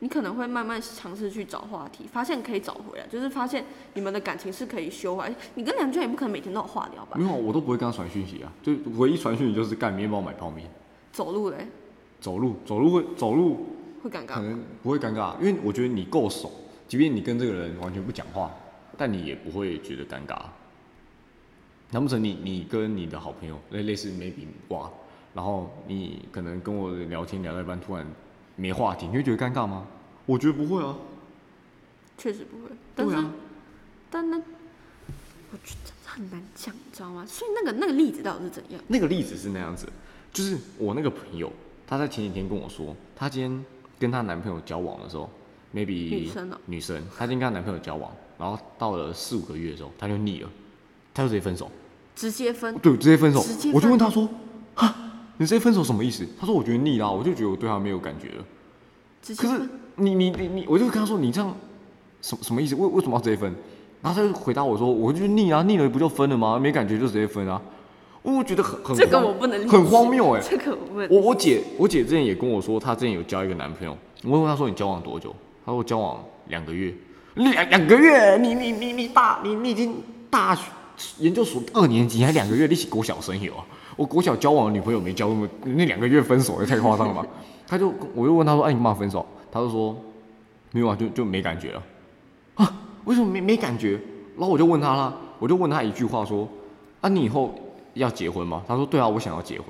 [0.00, 5.34] 你可能会慢慢尝试去找话题，发现可以找回来，就是发现你们的感情是可以修回来。
[5.54, 7.24] 你跟梁娟也不可能每天都有话聊吧没？
[7.24, 10.68] 有，我都不会跟他传讯息啊，就唯一传讯息就是干面包买泡面，
[11.12, 11.66] 走路嘞
[12.20, 13.66] 走路走路会走路
[14.02, 16.50] 会尴尬，可能不会尴尬，因为我觉得你够熟，
[16.86, 18.50] 即便你跟这个人完全不讲话，
[18.98, 20.36] 但你也不会觉得尴尬。
[21.92, 24.90] 难不成你你跟你的好朋友类类似 maybe 哇，
[25.32, 28.04] 然后你可能跟我聊天聊到一半，突然
[28.56, 29.86] 没话题，你会觉得尴尬吗？
[30.24, 30.96] 我觉得不会啊。
[32.18, 32.74] 确实不会。
[32.94, 33.30] 但是，对啊，
[34.10, 37.24] 但那，我觉得很难讲，你知道吗？
[37.26, 38.80] 所以那个那个例子到底是怎样？
[38.88, 39.86] 那个例子是那样子，
[40.32, 41.52] 就是我那个朋友，
[41.86, 43.64] 她在前几天跟我说，她今天
[43.98, 45.30] 跟她男朋友交往的时候
[45.74, 50.50] ，maybe 女生哦女生，她今天跟她男朋友交往，然后到了四五个月的时候，她就腻了，
[51.12, 51.70] 她就直接分手，
[52.14, 53.64] 直接分，对，直接分手直接。
[53.70, 54.26] 分我就问她说，
[54.74, 55.05] 哈，
[55.38, 56.26] 你直接分手什么意思？
[56.38, 58.44] 他说我觉得腻啦，我就觉得我对他没有感觉了。
[59.36, 61.54] 可是你你你你，我就跟他说，你这样
[62.22, 62.74] 什什么意思？
[62.74, 63.52] 为为什么要直接分？
[64.02, 66.58] 然后他就回答我说，我就腻啊，腻了不就分了吗？
[66.58, 67.60] 没感觉就直接分啊。
[68.22, 73.96] 我觉得很很这个荒我不能理解很荒谬哎、这个我我我姐我姐之前也跟我说，她之前有交一个男朋友。
[74.24, 75.30] 我问她说你交往多久？
[75.64, 76.94] 她说我交往两个月。
[77.34, 78.36] 两两个月？
[78.38, 80.70] 你你你你大你你已经大学
[81.18, 83.64] 研究所二年级还两个月，你是国小生有啊？
[83.96, 87.26] 我国小交往的女朋友没交那么那两个月分手也太夸张了吧？
[87.66, 89.26] 他就我就问他说，哎、你干嘛分手？
[89.50, 89.96] 他就说
[90.72, 91.82] 没有啊，就就没感觉了。
[92.54, 92.72] 啊？
[93.06, 94.00] 为什么没没感觉？
[94.36, 96.48] 然后我就问他啦，我就问他一句话说，
[97.00, 97.54] 啊，你以后
[97.94, 98.62] 要结婚吗？
[98.68, 99.66] 他说对啊，我想要结婚。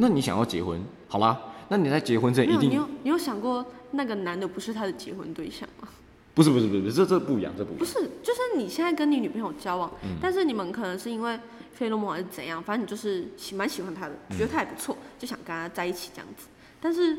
[0.00, 5.88] 那你想要结婚，好啦，那你在结婚前，一定你有你有想过那个男的不是他的结婚对象吗？
[6.32, 7.78] 不是不是不是不是这这不一样，这不一样。
[7.78, 11.38] 不是，就是你现在跟你女朋友交往，嗯但是你们可能是因为
[11.74, 16.46] 费洛蒙还是怎样，反正你就是喜蛮喜欢他的，嗯觉得他也不错，就想跟他在一起这样子。
[16.80, 17.18] 但是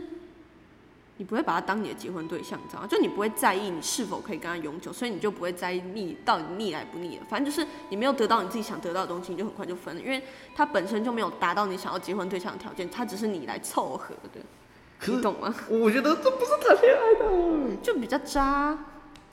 [1.17, 2.87] 你不会把他当你的结婚对象，你知道吗？
[2.87, 7.23] 就你不会在意你是否可以跟他永久，所以你就不会在意腻到底腻来不腻了。
[7.29, 10.21] 反正就是你没有得到你自己想得到的东西，你就很快就分了，因为
[10.55, 14.41] 他本身就没有达到你想要结婚对象的条件，他只是你来凑合的，
[14.99, 15.55] 可你懂吗？
[15.69, 18.77] 我觉得这不是谈恋爱的，就比较渣，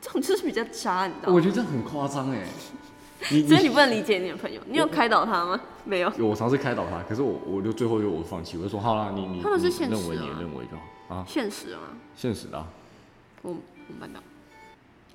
[0.01, 1.35] 这种就是比较渣，你知道吗？
[1.35, 2.47] 我觉得这很夸张哎。
[3.31, 5.61] 你所以你不能理解你的朋友，你有开导他吗？
[5.85, 6.13] 没有。
[6.19, 10.77] 有我尝试开导他，可是我我就最后就我放弃，我就说好啦，你你你他们是现实认为你认为就
[11.09, 11.83] 好啊，现实吗？
[12.17, 12.69] 现实的啊。
[13.43, 14.21] 我我办到。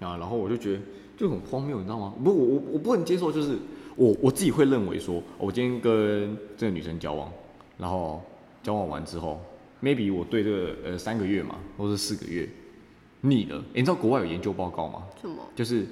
[0.07, 0.79] 啊，然后我就觉得
[1.17, 2.13] 就很荒谬，你知道吗？
[2.23, 3.57] 不，我我我不能接受，就是
[3.95, 7.31] 我我自己会认为说，我今天跟这个女生交往，
[7.77, 8.21] 然后
[8.61, 9.41] 交往完之后
[9.81, 12.47] ，maybe 我对这个呃三个月嘛，或是四个月
[13.21, 13.57] 腻了。
[13.73, 15.03] 诶你知道国外有研究报告吗？
[15.19, 15.37] 什么？
[15.55, 15.85] 就是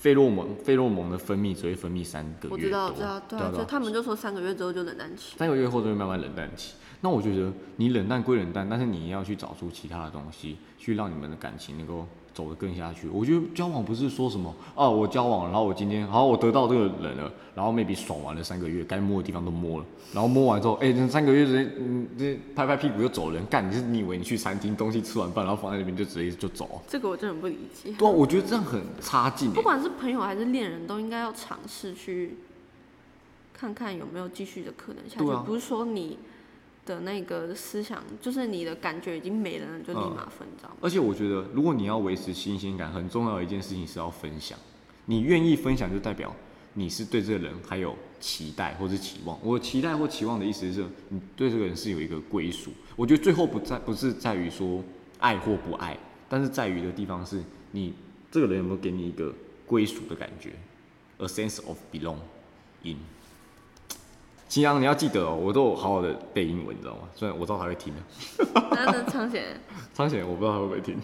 [0.00, 5.36] 费洛蒙费洛蒙的分泌只会分泌三个月，我知道，知道，对啊，对就他们就说三个月之后就冷淡期。
[5.36, 6.72] 三个月后就会慢慢冷淡期。
[7.02, 13.08] 那我觉得你冷淡归冷淡，但是你要去找出其他的东西，去让你们的感情能够走得更下去。
[13.08, 26.80] 我觉得交往不是说什么啊，我交往，然后我今天好，我得到这个人了，然后 maybe 爽完了三个月，该摸的地方都摸了，然后摸完之后，哎、这三个月直接嗯，这拍拍屁股就走人，干你是你以为你去餐厅东西吃完饭，然后放在那边就直接就走？
[26.88, 27.92] 这个我真的很不理解。
[27.98, 29.54] 对啊，我觉得这样很差劲、欸。
[29.54, 32.36] 不管是朋友还是恋人，都应该要尝试去
[33.52, 35.46] 看看有没有继续的可能下去。
[35.46, 36.18] 不是说你
[36.90, 40.76] 的那个思想，就是你的感觉已经没了，你就立马分，你知道吗？
[40.80, 44.58] 而且我觉得，如果你要维持新鲜感，很重要的一件事情是要分享。
[45.06, 46.34] 你愿意分享，就代表
[46.74, 49.38] 你是对这个人还有期待或是期望。
[49.42, 52.72] 我期待或期望的意思是，你对这个人是有一个归属。
[52.96, 54.82] 我觉得最后不在不是在于说
[55.18, 55.96] 爱或不爱，
[56.28, 57.94] 但是在于的地方是你
[58.30, 59.32] 这个人有没有给你一个
[59.64, 60.50] 归属的感觉
[61.18, 62.18] ，a sense of belong
[62.82, 62.96] in。
[64.50, 67.08] 秦阳，你要记得哦，我都有好好的背英文，你知道吗？
[67.14, 68.00] 虽然我知道他会听的。
[68.72, 69.60] 那那昌贤，
[69.94, 71.00] 苍显，我不知道他会不会听。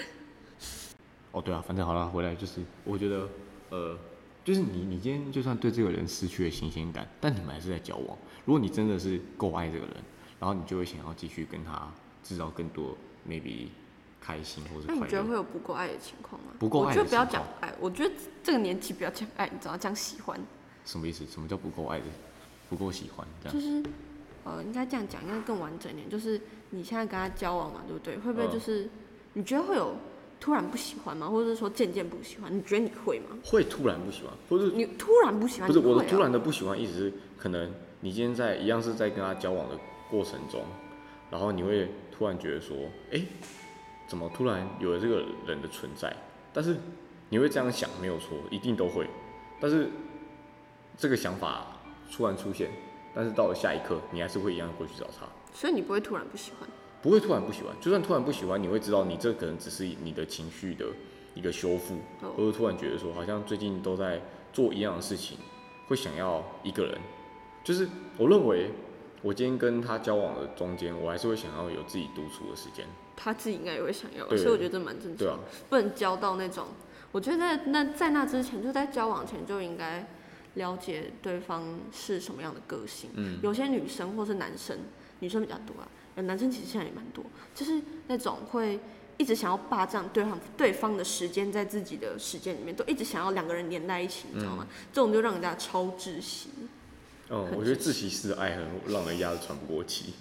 [1.32, 3.26] 哦，对啊，反正好了，回来就是，我觉得，
[3.70, 3.96] 呃，
[4.44, 8.18] 就是你，你今天就算对这个人失去了新鲜感，但你们还是在交往。
[8.44, 9.96] 如果你真的是够爱这个人，
[10.38, 11.90] 然后你就会想要继续跟他
[12.22, 12.94] 制造更多
[13.26, 13.68] maybe
[14.20, 15.32] 开心或者快那你觉得会。
[15.34, 16.48] 有不够爱的情况吗？
[16.58, 20.38] 不够爱的我觉得不要讲爱，我觉得这个年纪不要讲爱，你知道，讲喜欢，
[20.84, 21.24] 什么意思？
[21.26, 22.04] 什么叫不够爱的？
[22.70, 23.54] 不够喜欢这样？
[23.54, 23.82] 就是
[24.44, 26.08] 呃，应该这样讲，应该更完整一点。
[26.08, 28.16] 就是你现在跟他交往嘛，对不对？
[28.16, 28.88] 会不会嗯就是、
[29.34, 29.94] 你觉得会有
[30.40, 31.28] 突然不喜欢吗？
[31.28, 32.50] 或者是说渐渐不喜欢？
[32.56, 33.36] 你觉得你会吗？
[33.44, 39.76] 会突然不喜欢，或者你突然不喜欢，不是你会啊我的突然的不喜欢，意思是可能你今天在一样是在跟他交往的
[40.10, 40.62] 过程中，
[41.30, 42.76] 然后你会突然觉得说，
[43.12, 43.20] 哎、
[44.08, 46.14] 怎么突然有了这个人的存在？
[46.52, 46.76] 但是
[47.28, 49.06] 你会这样想，没有错，一定都会。
[49.60, 49.90] 但是
[50.96, 51.69] 这个想法
[52.12, 52.70] 突然出现，
[53.14, 56.68] 但是到了下一刻，你还是会一样过去找他，所以你不会突然不喜欢。
[57.02, 57.74] 不会突然不喜欢。
[57.80, 60.84] 就算突然不喜欢，你会知道你这可能只是你的情绪的
[61.34, 64.20] 一个修复，哦或者突然觉得说，好像最近都在
[64.52, 65.38] 做一样的事情，
[65.88, 66.98] 会想要一个人。
[67.64, 67.88] 就是
[68.18, 68.70] 我认为，
[69.22, 72.84] 我今天跟他交往的中间，我还是会想要有自己独处的时间。
[73.16, 75.16] 他自己应该也会想要，对所以我觉得这蛮正常。
[75.16, 75.38] 对啊，
[75.68, 76.66] 不能交到那种，
[77.12, 80.06] 我觉得在那在那之前，就在交往前就应该
[80.54, 83.10] 了解对方是什么样的个性。
[83.14, 84.78] 嗯，有些女生或是男生，
[85.20, 87.24] 女生比较多啊，呃男生其实现在也蛮多，
[87.54, 88.80] 就是那种会
[89.16, 94.66] 一直想要霸占对方对方的时间，在自己的时间里面，都一直想要两个人连在一起，你知道吗？
[94.92, 96.48] 这种就让人家超窒息。
[97.28, 100.14] 哦，我觉得自习室的爱很让人压得喘不过气。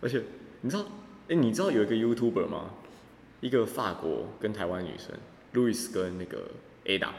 [0.00, 0.22] 而且
[0.62, 0.86] 你知道，
[1.28, 2.70] 哎、你知道有一个 YouTuber 吗？
[3.40, 5.10] 一个法国跟台湾女生
[5.52, 6.50] ，Louis 跟那个
[6.86, 7.10] Ada，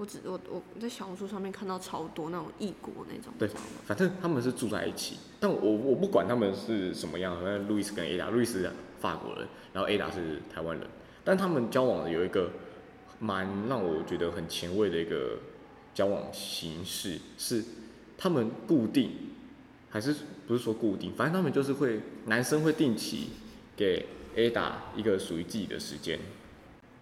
[0.00, 3.46] 我只我我在小红书上面看到超多那种异国那种，对？
[3.84, 10.86] 反正他们是住在一起，但我我不管他们是什么样，反正路易斯跟 Ada，路易斯是法国人，然后 Ada 是台湾人，
[11.22, 12.50] 但他们交往的有一个
[13.18, 15.36] 蛮让我觉得很前卫的一个
[15.92, 17.62] 交往形式，是
[18.16, 19.10] 他们固定，
[19.90, 23.32] 还是不是说固定，反正他们就是会男生会定期
[23.76, 26.18] 给 Ada 一个属于自己的时间，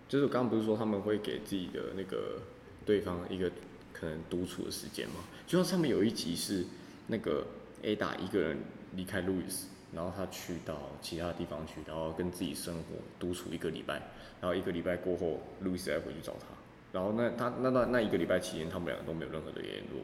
[0.09, 2.43] 就是我刚刚不是说他们会给自己的那个
[2.89, 3.53] 对方一个
[3.93, 5.17] 可能独处的时间嘛？
[5.47, 6.65] 就像上面有一集是
[7.09, 7.47] 那个
[7.83, 8.57] Ada 一个人
[8.97, 14.01] 离开路易斯，然后他去到其他地方去，然后跟自己生活独处一个礼拜，
[14.41, 16.47] 然后一个礼拜过后，路易斯再回去找他，
[16.91, 20.01] 然后那他那那那一个礼拜期间，他们两个都没有任何的联络。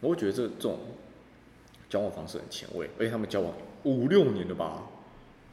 [0.00, 0.78] 我会觉得这这种
[1.90, 3.52] 交往方式很前卫，而且他们交往
[3.82, 4.84] 五六年了吧，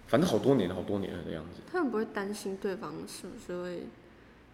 [0.05, 1.61] 反正好多年好多年了的样子。
[1.71, 3.83] 他们不会担心对方是不是会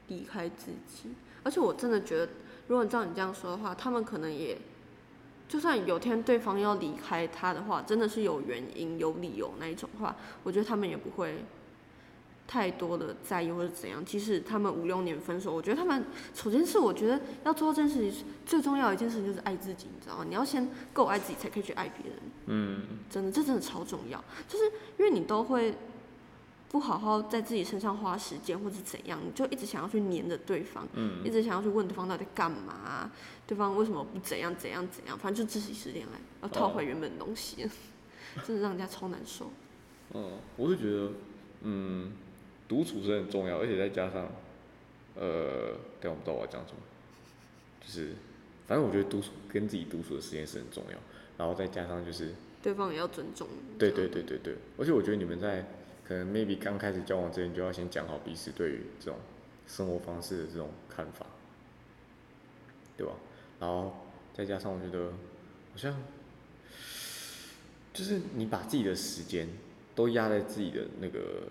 [0.08, 1.10] 离开自己，
[1.44, 2.30] 而且我真的觉得，
[2.68, 4.58] 如果照你这样说的话，他们可能也，
[5.48, 11.46] 就算有天对方要离开他的话，真的是有原因、有理由那一种话，我觉得他们也不会
[12.48, 14.04] 太多的在意或者怎样。
[14.06, 20.26] 即使他们五六年分手，我觉得他们首先是我觉得要做到这件事情，最重要的一件事情就是爱自己，你知道吗？
[20.28, 22.20] 你要先够爱自己，才可以去爱别人。
[22.48, 24.66] 嗯，真的，这真的超重要，就是
[25.00, 25.76] 因为你都会
[26.76, 33.10] 不好好在自己身上花时间，或者怎样，你就一直想要去黏着对方，嗯一直想要去问对方到底干嘛啊、
[33.48, 37.66] 对方为什么不怎样怎样怎样，反正就自习室恋爱，要套回原本的东西，
[38.46, 39.50] 真的让人家超难受。
[40.14, 41.12] 嗯，我是觉得，
[41.62, 42.12] 嗯，
[42.68, 44.28] 独处是很重要，而且再加上，
[45.16, 46.80] 呃，但我不知道我要讲什么，
[47.80, 48.16] 就是，
[48.68, 50.98] 反正我觉得独处跟自己独处的时间是很重要，
[51.38, 53.80] 然后再加上就是，对方也要尊重你。
[53.80, 55.66] 对对对对对，而且我觉得你们在
[56.08, 59.20] 可能 maybe 刚开始交往之前就要先讲好彼此对于这种
[59.68, 61.26] 生活方式的这种看法，
[62.96, 63.14] 对吧？
[63.60, 63.96] 然后
[64.34, 65.12] 再加上我觉得
[65.72, 65.96] 好像
[67.94, 69.48] 就是你把自己的时间
[69.96, 71.44] 都压在自己的那个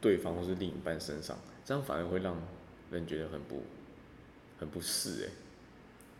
[0.00, 2.36] 对方或是另一半身上，这样反而会让
[2.90, 3.62] 人觉得很不
[4.58, 5.30] 很不适哎、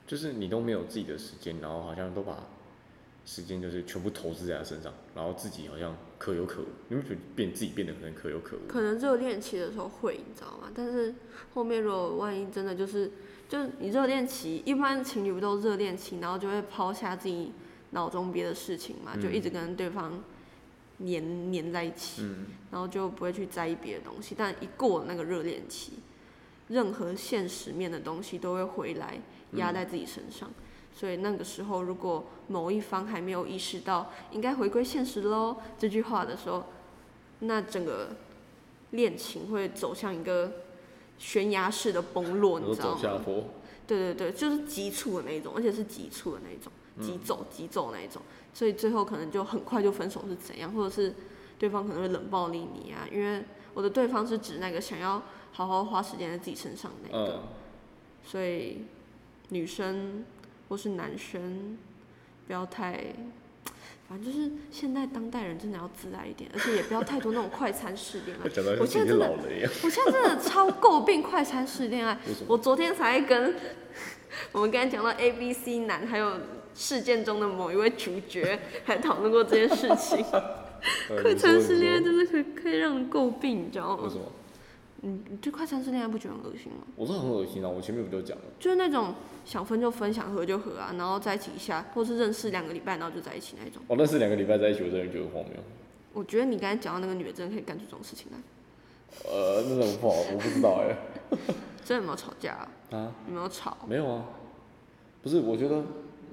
[0.06, 2.46] 就是你都没有自己的时间，然后好像都把
[3.26, 8.60] 时间就是全部投资在他身上，然后自己好像可有可无，你会觉得变自己变得很可有可无。
[8.68, 10.70] 可能热恋期的时候会，你知道吗？
[10.72, 11.12] 但是
[11.52, 13.10] 后面如果万一真的就是，
[13.48, 17.50] 就是你热恋期，一般情侣不都热恋期，然后就会抛下自己
[17.90, 20.22] 脑中别的事情嘛，就一直跟对方
[20.98, 24.36] 黏黏在一起，嗯，然后就不会去在意别的东西。
[24.38, 25.94] 但一过了那个热恋期，
[26.68, 29.18] 任何现实面的东西都会回来
[29.54, 30.48] 压在自己身上。
[30.94, 36.64] 所以那个时候，如果某一方还没有意识到应该回归现实喽这句话的时候，
[37.40, 38.10] 那整个
[38.90, 40.52] 恋情会走向一个
[41.18, 43.00] 悬崖式的崩落，你知道吗？
[43.86, 46.70] 对对对，就是急促的那一种，而且是急促的那一种，
[47.00, 48.22] 急走急走那一种，
[48.54, 51.14] 所以最后可能就很快就分手是怎样，或者是
[51.58, 55.22] 对方可能会冷暴力你啊，因为我的对方是指那个想要
[55.52, 57.40] 好好花时间在自己身上的那个，嗯，
[58.24, 58.84] 所以
[59.48, 60.24] 女生
[60.72, 61.76] 或是男生
[62.46, 62.98] 不要太，
[64.08, 68.42] 反正就是现在当代人真的要自爱一点，而且也不要太多那种快餐式恋爱。
[68.80, 69.30] 我现在真的。
[69.82, 72.18] 我现在真的超诟病快餐式恋爱。
[72.46, 73.54] 我昨天才跟
[74.52, 76.40] 我们刚才讲到 A B C 男，还有
[76.74, 80.24] 事件中的某一位主角，还讨论过这件事情。
[81.10, 84.04] 呃快餐式恋爱真的可以可以让人诟病，你知道吗？
[84.04, 84.22] 为什么？
[85.02, 86.86] 嗯，你对快餐式恋爱不觉得很恶心吗？
[86.96, 87.68] 我是很恶心啊！
[87.68, 88.44] 我前面不就讲了？
[88.58, 89.12] 就是那种
[89.44, 93.82] 想分就分，想合就合啊，然后在一起一下，或是认识两个礼拜，然后就在一起那一种。
[93.88, 95.54] 我认识两个礼拜在一起，我真的觉得荒谬。
[96.12, 98.38] 我觉得你刚才讲到那个女的，真的可以干出这种事情来。
[99.28, 100.96] 呃，那种不好，我不知道哎、
[101.84, 102.68] 真的有没有吵架啊？
[102.96, 103.76] 啊，有没有吵？
[103.88, 104.24] 没有啊，
[105.22, 105.82] 不是，我觉得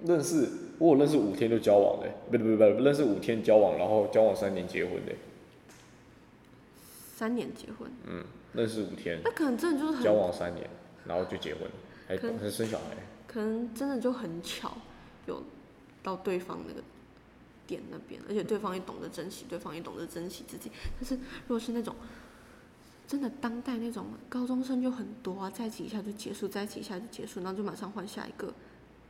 [0.05, 0.47] 认识
[0.77, 5.11] 我有认识五天就交往的、不不不不，认识五天交往，然后交往三年结婚的、
[7.19, 10.69] 三年结婚，嗯，认识五天，那可能真的就是很交往三年，
[11.05, 11.63] 然后就结婚，
[12.07, 12.95] 还可能还生小孩。
[13.27, 14.77] 可能真的就很巧，
[15.25, 15.43] 有
[16.01, 16.81] 到对方那个
[17.67, 20.71] 点那边，而且对方也懂得珍惜，对方也懂得珍惜自己。
[20.97, 21.93] 但是如果是那种
[23.05, 28.53] 真的当代那种高中生就很多啊，在一起一下就结束，在一起一下就结束，然后就马上换下一个，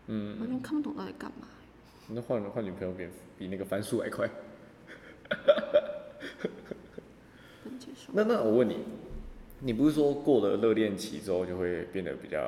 [0.08, 1.48] 嗯，完全看不懂到底干嘛。
[2.08, 3.08] 那换换女朋友比
[3.38, 4.28] 比那个翻书还快。
[8.14, 8.78] 那那我问你，
[9.60, 12.40] 你不是说过了热恋期之后就会变得比较，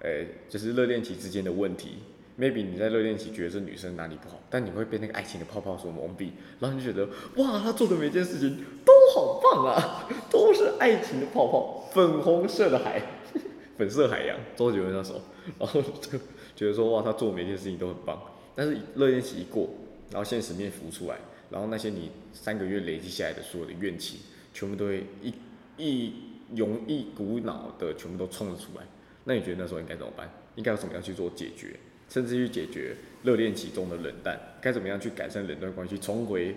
[0.00, 1.98] 诶、就是热恋期之间的问题
[2.38, 6.30] ？maybe 你在热恋期觉得这女生哪里不好，但你会被那个爱情的泡泡所蒙蔽，
[6.60, 7.06] 然后你觉得
[7.36, 13.02] 哇，她做的每件事情都好棒啊， 都是爱情的泡泡，粉红色的海，
[13.78, 15.20] 粉色海洋，周杰伦那首，
[15.58, 16.18] 然后就
[16.54, 18.20] 觉得说哇，她做每件事情都很棒，
[18.54, 19.68] 但是热恋期一过，
[20.10, 21.16] 然后现实面浮出来，
[21.50, 24.18] 然后那些你三个月累积下来的所有的怨气，
[24.56, 25.34] 全部都会一
[25.76, 26.14] 一
[26.54, 28.86] 涌一股脑的全部都冲了出来。
[29.24, 30.30] 那你觉得那时候应该怎么办？
[30.54, 31.78] 应该要怎么样去做解决，
[32.08, 34.40] 甚至去解决热恋期中的冷淡？
[34.62, 36.56] 该怎么样去改善冷淡关系，重回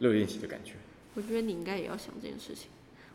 [0.00, 0.72] 热恋期的感觉？
[1.14, 2.68] 我觉得你应该也要想这件事情。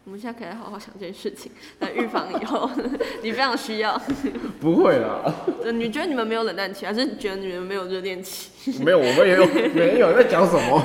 [0.04, 2.70] 我们现在可以来好好想这件事情， 来预防以后
[3.22, 4.00] 你非常需要。
[4.60, 5.34] 不会啦，
[5.64, 8.84] 呃你觉得你们没有冷淡期，还是你觉得你们没有热恋期？
[8.84, 10.82] 没有，我们也有没有在讲什么？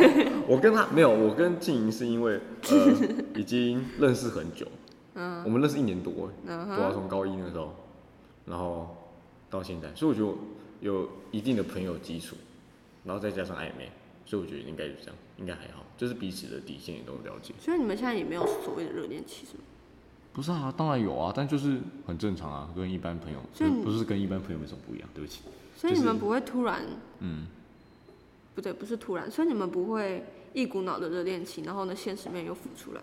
[0.46, 2.38] 我跟他没有，我跟静莹是因为
[2.70, 2.92] 呃
[3.34, 4.66] 已经认识很久，
[5.14, 7.74] 嗯，我们认识一年多，嗯对啊，从高一那时候，
[8.44, 8.96] 然后
[9.50, 10.38] 到现在，所以我觉得
[10.80, 12.36] 有一定的朋友基础，
[13.02, 13.90] 然后再加上暧昧，
[14.26, 17.54] 所以我觉得应该就这样，应该还好，就是彼此的底线也都了解。
[17.58, 19.64] 所以你们现在也没有所谓的热恋期，是吗？
[20.32, 25.08] 不是啊，当然有啊，但就是很正常啊，跟一般朋友，所以不是跟一般朋友有什么不一样？
[25.14, 25.42] 对不起，
[25.74, 26.82] 所以你就是们不会突然，
[27.20, 27.46] 嗯，
[28.54, 33.00] 不对，不是突然，所以你们不会一股脑的热恋期，然后呢，现实面又浮出来。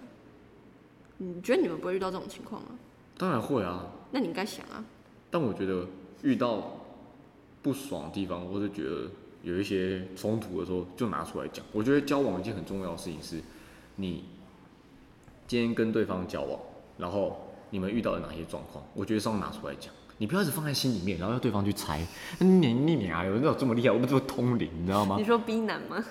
[1.18, 2.70] 你觉得你们不会遇到这种情况吗？
[3.18, 4.84] 当然会啊，那你应该想啊，
[5.32, 5.88] 但我觉得
[6.22, 6.80] 遇到
[7.62, 9.10] 不爽的地方，或者觉得
[9.44, 11.64] 有一些冲突的时候，就拿出来讲。
[11.72, 13.40] 我觉得交往一件很重要的事情是，
[13.98, 14.24] 你
[15.46, 16.60] 今天跟对方交往，
[16.98, 17.38] 然后
[17.70, 19.94] 你们遇到了哪些状况，我觉得是要拿出来讲。
[20.20, 22.00] 你不要一直放在心里面，然后要对方去猜。
[22.40, 25.26] 你你你啊有那种这么厉害，我们这么通灵，你知道吗你？
[25.26, 26.02] 说 B 男吗？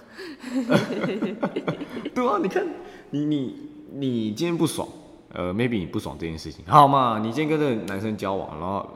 [2.12, 2.66] 对啊，你看，
[3.10, 4.86] 你你你今天不爽，
[5.32, 7.20] 呃，maybe 你不爽这件事情，好嘛？
[7.20, 8.86] 你今天跟这个男生交往，然后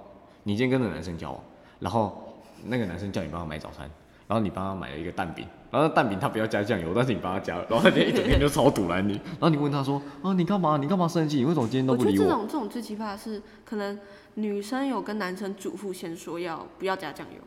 [0.42, 1.40] 你今天跟这个男生交往，
[1.78, 2.34] 然后
[2.66, 3.88] 那个男生叫你帮他买早餐，
[4.28, 10.76] 然后你帮他买了一个蛋饼，然后那蛋饼他不要加酱油，但是你帮他加了，然后他今天一整天就超堵拦你，然后你问他说，啊，你干嘛？
[10.76, 11.36] 你干嘛生气？
[11.36, 12.26] 你为什么今天都不理我？
[12.26, 13.98] 种这种最奇葩的是，可能
[14.34, 17.40] 女生有跟男生嘱咐先说要不要加酱油，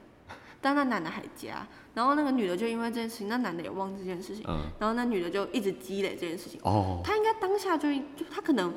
[0.61, 6.59] 但那男的还加，然后那个女的就因为这件事情，那男的也忘记这件事情，嗯，然后那女的就一直积累这件事情。
[6.63, 8.73] 哦，他应该当下就就他可能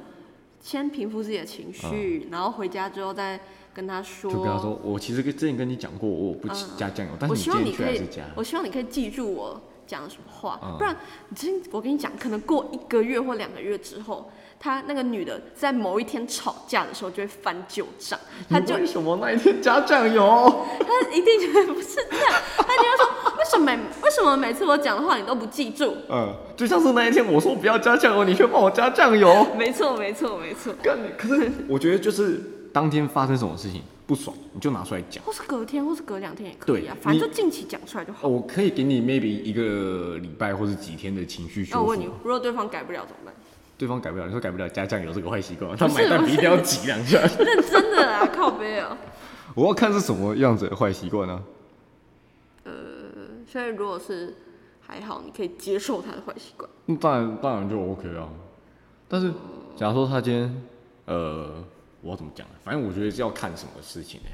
[0.61, 3.41] 先平复自己的情绪，然后回家之后再
[3.75, 4.31] 跟他说。
[4.31, 10.97] 嗯就跟他说，我其实跟之前跟你讲过，我不嗯加酱油，但是你可以还是加了，我希望你可以记住我讲的什么话，嗯不然
[11.29, 18.19] 你真我跟你讲，可能过一个月或两个月之后，他那个女的在某一天吵架的时候就会翻旧账，
[18.49, 20.23] 她就为什么那一天加酱油？
[20.81, 25.97] 她一定觉得不是这样，她就会说为什么每为什么每次我讲的话你都不记住？
[26.09, 29.47] 嗯，就像是那一天我说不要加酱油，你却帮我加酱油。
[29.59, 30.73] 没错没错没错！
[31.19, 32.41] 可是我觉得就是
[32.73, 35.23] 当天发生什么事情不爽，你就拿出来讲。
[35.25, 38.27] 或是隔天或是隔两天也可以啊，对反正就近期讲出来就好。
[38.27, 41.77] 哦，我可以给你 maybe 一个礼拜或是几天的情绪修复。
[41.77, 43.35] 那我问你，如果对方改不了怎么办？
[43.79, 47.19] 对方改不了，你说改不了加酱油这个坏习惯，他买蛋饼一定要挤两下。
[47.39, 48.97] 认 真的啊，靠背哦。
[49.55, 51.43] 我要看是什么样子的坏习惯呢？
[53.45, 54.35] 所以如果是
[54.81, 56.71] 还好，你可以接受他的坏习惯。
[56.87, 58.29] 那当然当然就 OK 啊。
[59.09, 59.31] 但是
[59.77, 60.63] 假如说他今天，
[61.05, 61.63] 呃，
[62.03, 62.55] 我要怎么讲呢？
[62.63, 64.27] 反正我觉得是要看什么事情呢、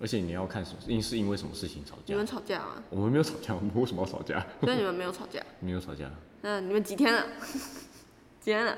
[0.00, 2.26] 而且你要看什么，因是因为什么事情吵架你们？
[2.26, 2.82] 吵架吗？
[2.90, 4.44] 我们没有吵架，我们为什么要吵架？
[4.60, 5.40] 所以你们没有吵架。
[5.60, 6.10] 没有吵架。
[6.42, 7.24] 那你们几天了？
[8.40, 8.76] 几天了？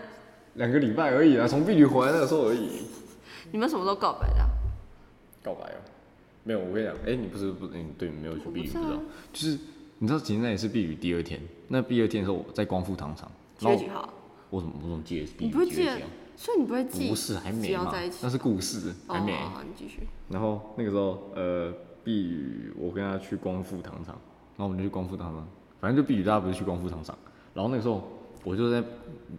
[0.54, 2.82] 两个礼拜而已啊，从避旅回来那个时候而已。
[3.52, 4.48] 你们什么时候告白的啊、
[5.42, 5.78] 告白哦、
[6.44, 9.02] 没有，我跟你讲，哎、你不是不，你对，没有去避旅，我不知道啊不知道，
[9.32, 9.58] 就是
[9.98, 14.12] 你知道，其实那也是避旅第二天，那第二天的时候我在光复糖厂，然后几月几号？
[14.50, 16.08] 我怎么我怎么记得是避你不会记得旅几月几号？
[16.36, 17.08] 所以你不会记？
[17.08, 19.32] 不是，还没嘛那是故事，还没。
[19.32, 20.00] 哦，好你继续。
[20.28, 21.72] 然后那个时候，呃，
[22.02, 24.18] 避旅我跟他去光复糖厂，
[24.56, 25.46] 然后我们就去光复糖厂，
[25.80, 27.16] 反正就避旅大家不是去光复糖厂，
[27.54, 28.02] 然后那个时候
[28.42, 28.82] 我就在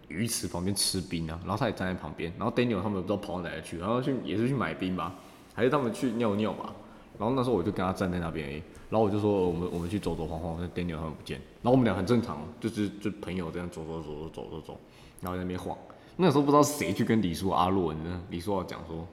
[0.08, 5.14] 鱼池旁边吃冰啊，然后他也站在旁边，然后 Daniel 他们不知道跑到哪里去，然后去也是去买冰吧，
[5.52, 6.72] 还是他们去尿尿吧，
[7.18, 14.80] 然后那时候我就跟他站在那边而已，然后我就说我们我们去走走晃晃，那 Daniel 他们不见，然后我们俩很正常，就是就朋友这样走走走走走走走，
[15.20, 15.76] 然后在那边晃，
[16.16, 19.06] 那个时候不知道谁去跟李叔阿洛，你知道李叔要讲说。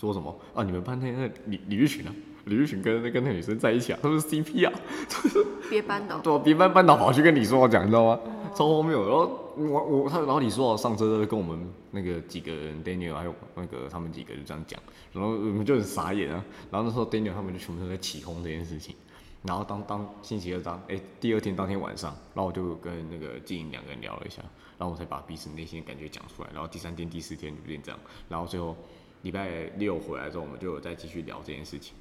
[0.00, 0.62] 说什么啊？
[0.62, 2.14] 你们班那那李李玉群啊，
[2.44, 4.72] 李玉群跟那跟那女生在一起啊，他们是 CP 啊，
[5.68, 8.20] 别班的哦、对啊，别班班导跑去跟李书豪讲，你知道吗？
[8.54, 9.10] 超荒谬的。
[9.10, 14.80] 然后我我他，然后李书豪上车跟我们那个几个人，Daniel 还有那个他们几个就这样讲，
[15.12, 16.44] 然后我们就很傻眼啊。
[16.70, 18.94] 然后那时候 Daniel 他们就全部都在起哄这件事情，
[19.42, 24.42] 然后当当星期二当哎、第二天当天晚上，然后我就跟那个静颖两个人聊了一下，
[24.78, 26.48] 然后我才把彼此内心的感觉讲出来。
[26.52, 28.76] 然后第三天、第四天就变这样，然后最后
[29.22, 31.94] 礼拜六回来之后，我们就有再继续聊这件事情。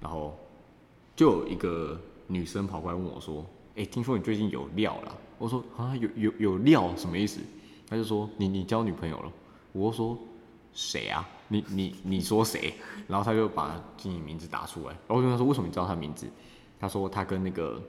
[0.00, 0.38] 然后
[1.16, 7.40] 就有一个女生跑过来问我说：“哎、听说你最近有料了？”我说：“啊，有有有料什么意思？”
[7.88, 9.32] 他就说：“你你交女朋友了？”
[9.72, 10.16] 我说
[10.72, 11.26] ：“谁啊？
[11.48, 12.74] 你你你说谁？”
[13.08, 16.28] 然后他就把静颖名字打出来，然后我就跟他说：“为什么你知道他名字？”
[16.78, 17.82] 他说他跟那个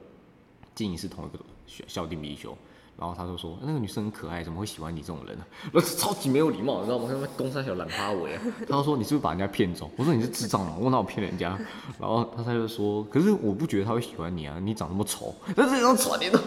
[0.74, 2.58] 静怡是同一个校校定必修。
[3.00, 5.72] 然后他就说那个女生很可爱，怎么会喜欢你这种人呢、 啊？
[5.74, 7.06] 我超级没有礼貌，你知道吗？
[7.10, 8.42] 他妈公山小懒趴尾啊！
[8.68, 9.90] 他就说你是不是把人家骗走？
[9.96, 10.76] 我说你是智障吗？
[10.80, 11.58] 我哪有骗人家？
[12.00, 16.40] 然后他他就说，可是我不觉得他会喜欢你啊，你长那么丑，但是你长丑你都。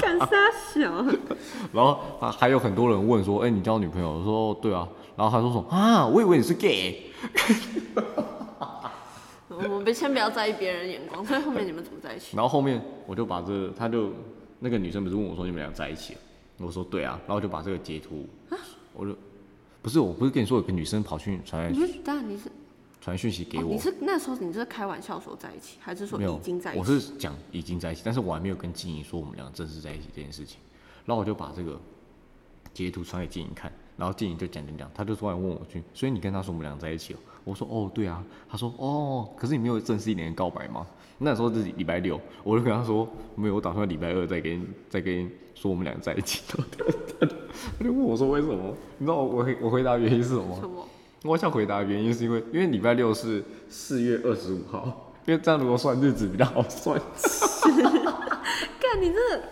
[0.00, 0.26] 干啥
[0.72, 0.90] 小？
[1.72, 4.12] 然后还还有很多人问说，哎、你交女朋友？
[4.12, 4.88] 我说哦对啊。
[5.16, 6.06] 然后他说什么啊？
[6.06, 7.10] 我以为你是 gay。
[9.48, 12.34] 我们先不要在意别人的眼光，所以后面你们怎么在一起？
[12.36, 14.10] 然后后面我就把这，他就
[14.60, 16.20] 那个女生不是问我说你们俩在一起了？
[16.58, 18.28] 我说对啊，然后我就把这个截图，
[18.92, 19.16] 我就
[19.80, 22.52] 不是我不是跟你说有个女生跑去传你不是，当然你是，
[23.00, 26.78] 传讯息给哦、我，你是那时候你是开玩笑说在一起，还是说没有已经在一起？
[26.78, 30.58] 我是讲已经在一起，但是我还没有跟静怡说我们两个正式在一起这件事情。
[31.06, 31.80] 然后我就把这个
[32.74, 37.20] 截图传给静怡看，然后静怡就讲讲讲，她就突然问我去，所以你跟他说我们俩在一起了？
[37.44, 40.86] 我说哦对啊，她说哦，可是你没有正式一点的告白吗？
[41.22, 46.40] 那时候是礼拜六，我就跟他说没有，我打算礼拜二再跟再跟你说我们俩在一起。
[47.78, 48.74] 他就问我说为什么？
[48.96, 50.56] 你知道我我回我回答原因是什么吗？
[50.60, 50.88] 什么？
[51.24, 56.98] 我想回答原因是因为，因为礼拜六是四月二十五号，因为这样如果算日子比较好算。
[58.80, 59.42] 干你这个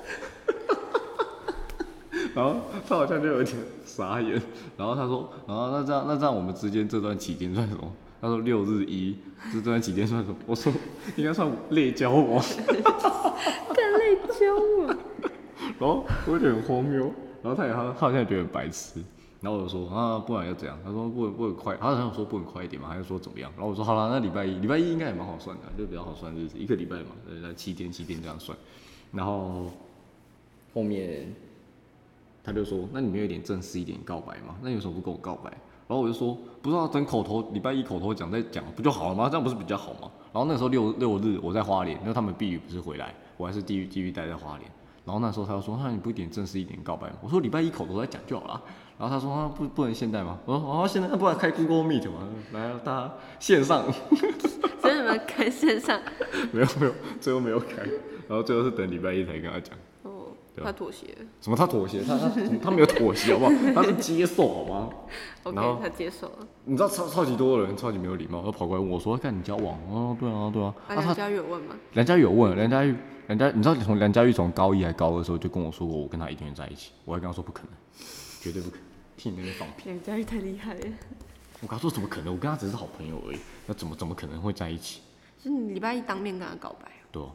[2.34, 2.56] 然后
[2.88, 4.40] 他好像就有点傻眼，
[4.78, 7.92] 然后他说，然后那这样那这样我们之间这段期间算什么？
[8.20, 9.16] 他说六日一
[9.52, 10.36] 这段几天算什么？
[10.46, 10.72] 我说
[11.16, 12.42] 应该算累交往，
[13.74, 14.56] 干累交
[14.86, 14.98] 啊！
[15.78, 17.12] 然后我就觉得很荒谬，
[17.42, 19.00] 然后他也他他好像也觉得很白痴，
[19.40, 20.76] 然后我就说啊不然要怎样？
[20.84, 23.52] 他说不不能快，他好像说不能快一点嘛，还是说怎么样？
[23.56, 28.58] 然后我说好了，那礼拜一礼拜一应该也蛮好算的，就比较好算日子，一个礼拜嘛，呃那七天七天这样算，
[29.12, 29.70] 然后
[30.74, 31.32] 后面
[32.42, 34.56] 他就说那你没有一点正式一点告白吗？
[34.60, 35.56] 那你为什么不跟我告白？
[35.88, 39.28] 然后我就说不知道等口头礼拜一口头讲再讲不就好了吗？
[39.28, 40.10] 这样不是比较好吗？
[40.32, 44.70] 然后那时候六六日我在花莲，因为他们避雨不是回来，我还是继续继续待在花莲。
[45.04, 48.62] 然后那时候他就说：“那你不一点正式一点告白吗？”我说：“礼拜一口头再讲就好了。”
[49.00, 53.90] 然后他说：“啊，不不能现在吗？”我说：“哦，现在那不然开 Google Meet 嘛，来大家线上。
[54.82, 55.98] 所以你们开线上，”
[56.52, 57.76] 没有没有，最后没有开，
[58.28, 59.74] 然后最后是等礼拜一才跟他讲。
[60.64, 61.56] 他妥协了什么？
[61.56, 62.02] 他妥协？
[62.02, 62.30] 他他
[62.62, 63.52] 他没有妥协好不好？
[63.74, 64.90] 他是接受好吗？
[65.44, 66.46] OK，然后他接受了。
[66.64, 70.74] 你知道超超级多的人超级没有礼貌，他跑过来问我说：“看你交往？”哦，对啊对啊。
[70.88, 71.74] 梁家玉有问吗？
[71.94, 72.94] 梁家玉有问，梁家玉，
[73.28, 76.92] 梁家，你知道从梁家玉从高一还高二的时候就跟我说过，我跟他一定会在一起。
[77.04, 77.72] 我还跟他说不可能，
[78.40, 78.84] 绝对不可能，
[79.16, 79.90] 替你那边放屁。
[79.90, 80.80] 梁家玉太厉害了，
[81.60, 82.32] 我跟他说怎么可能？
[82.32, 85.00] 我跟他只是好朋友而已，那怎么怎么可能会在一起？
[85.42, 87.02] 是你礼拜一当面跟他告白啊。
[87.12, 87.30] 对、哦。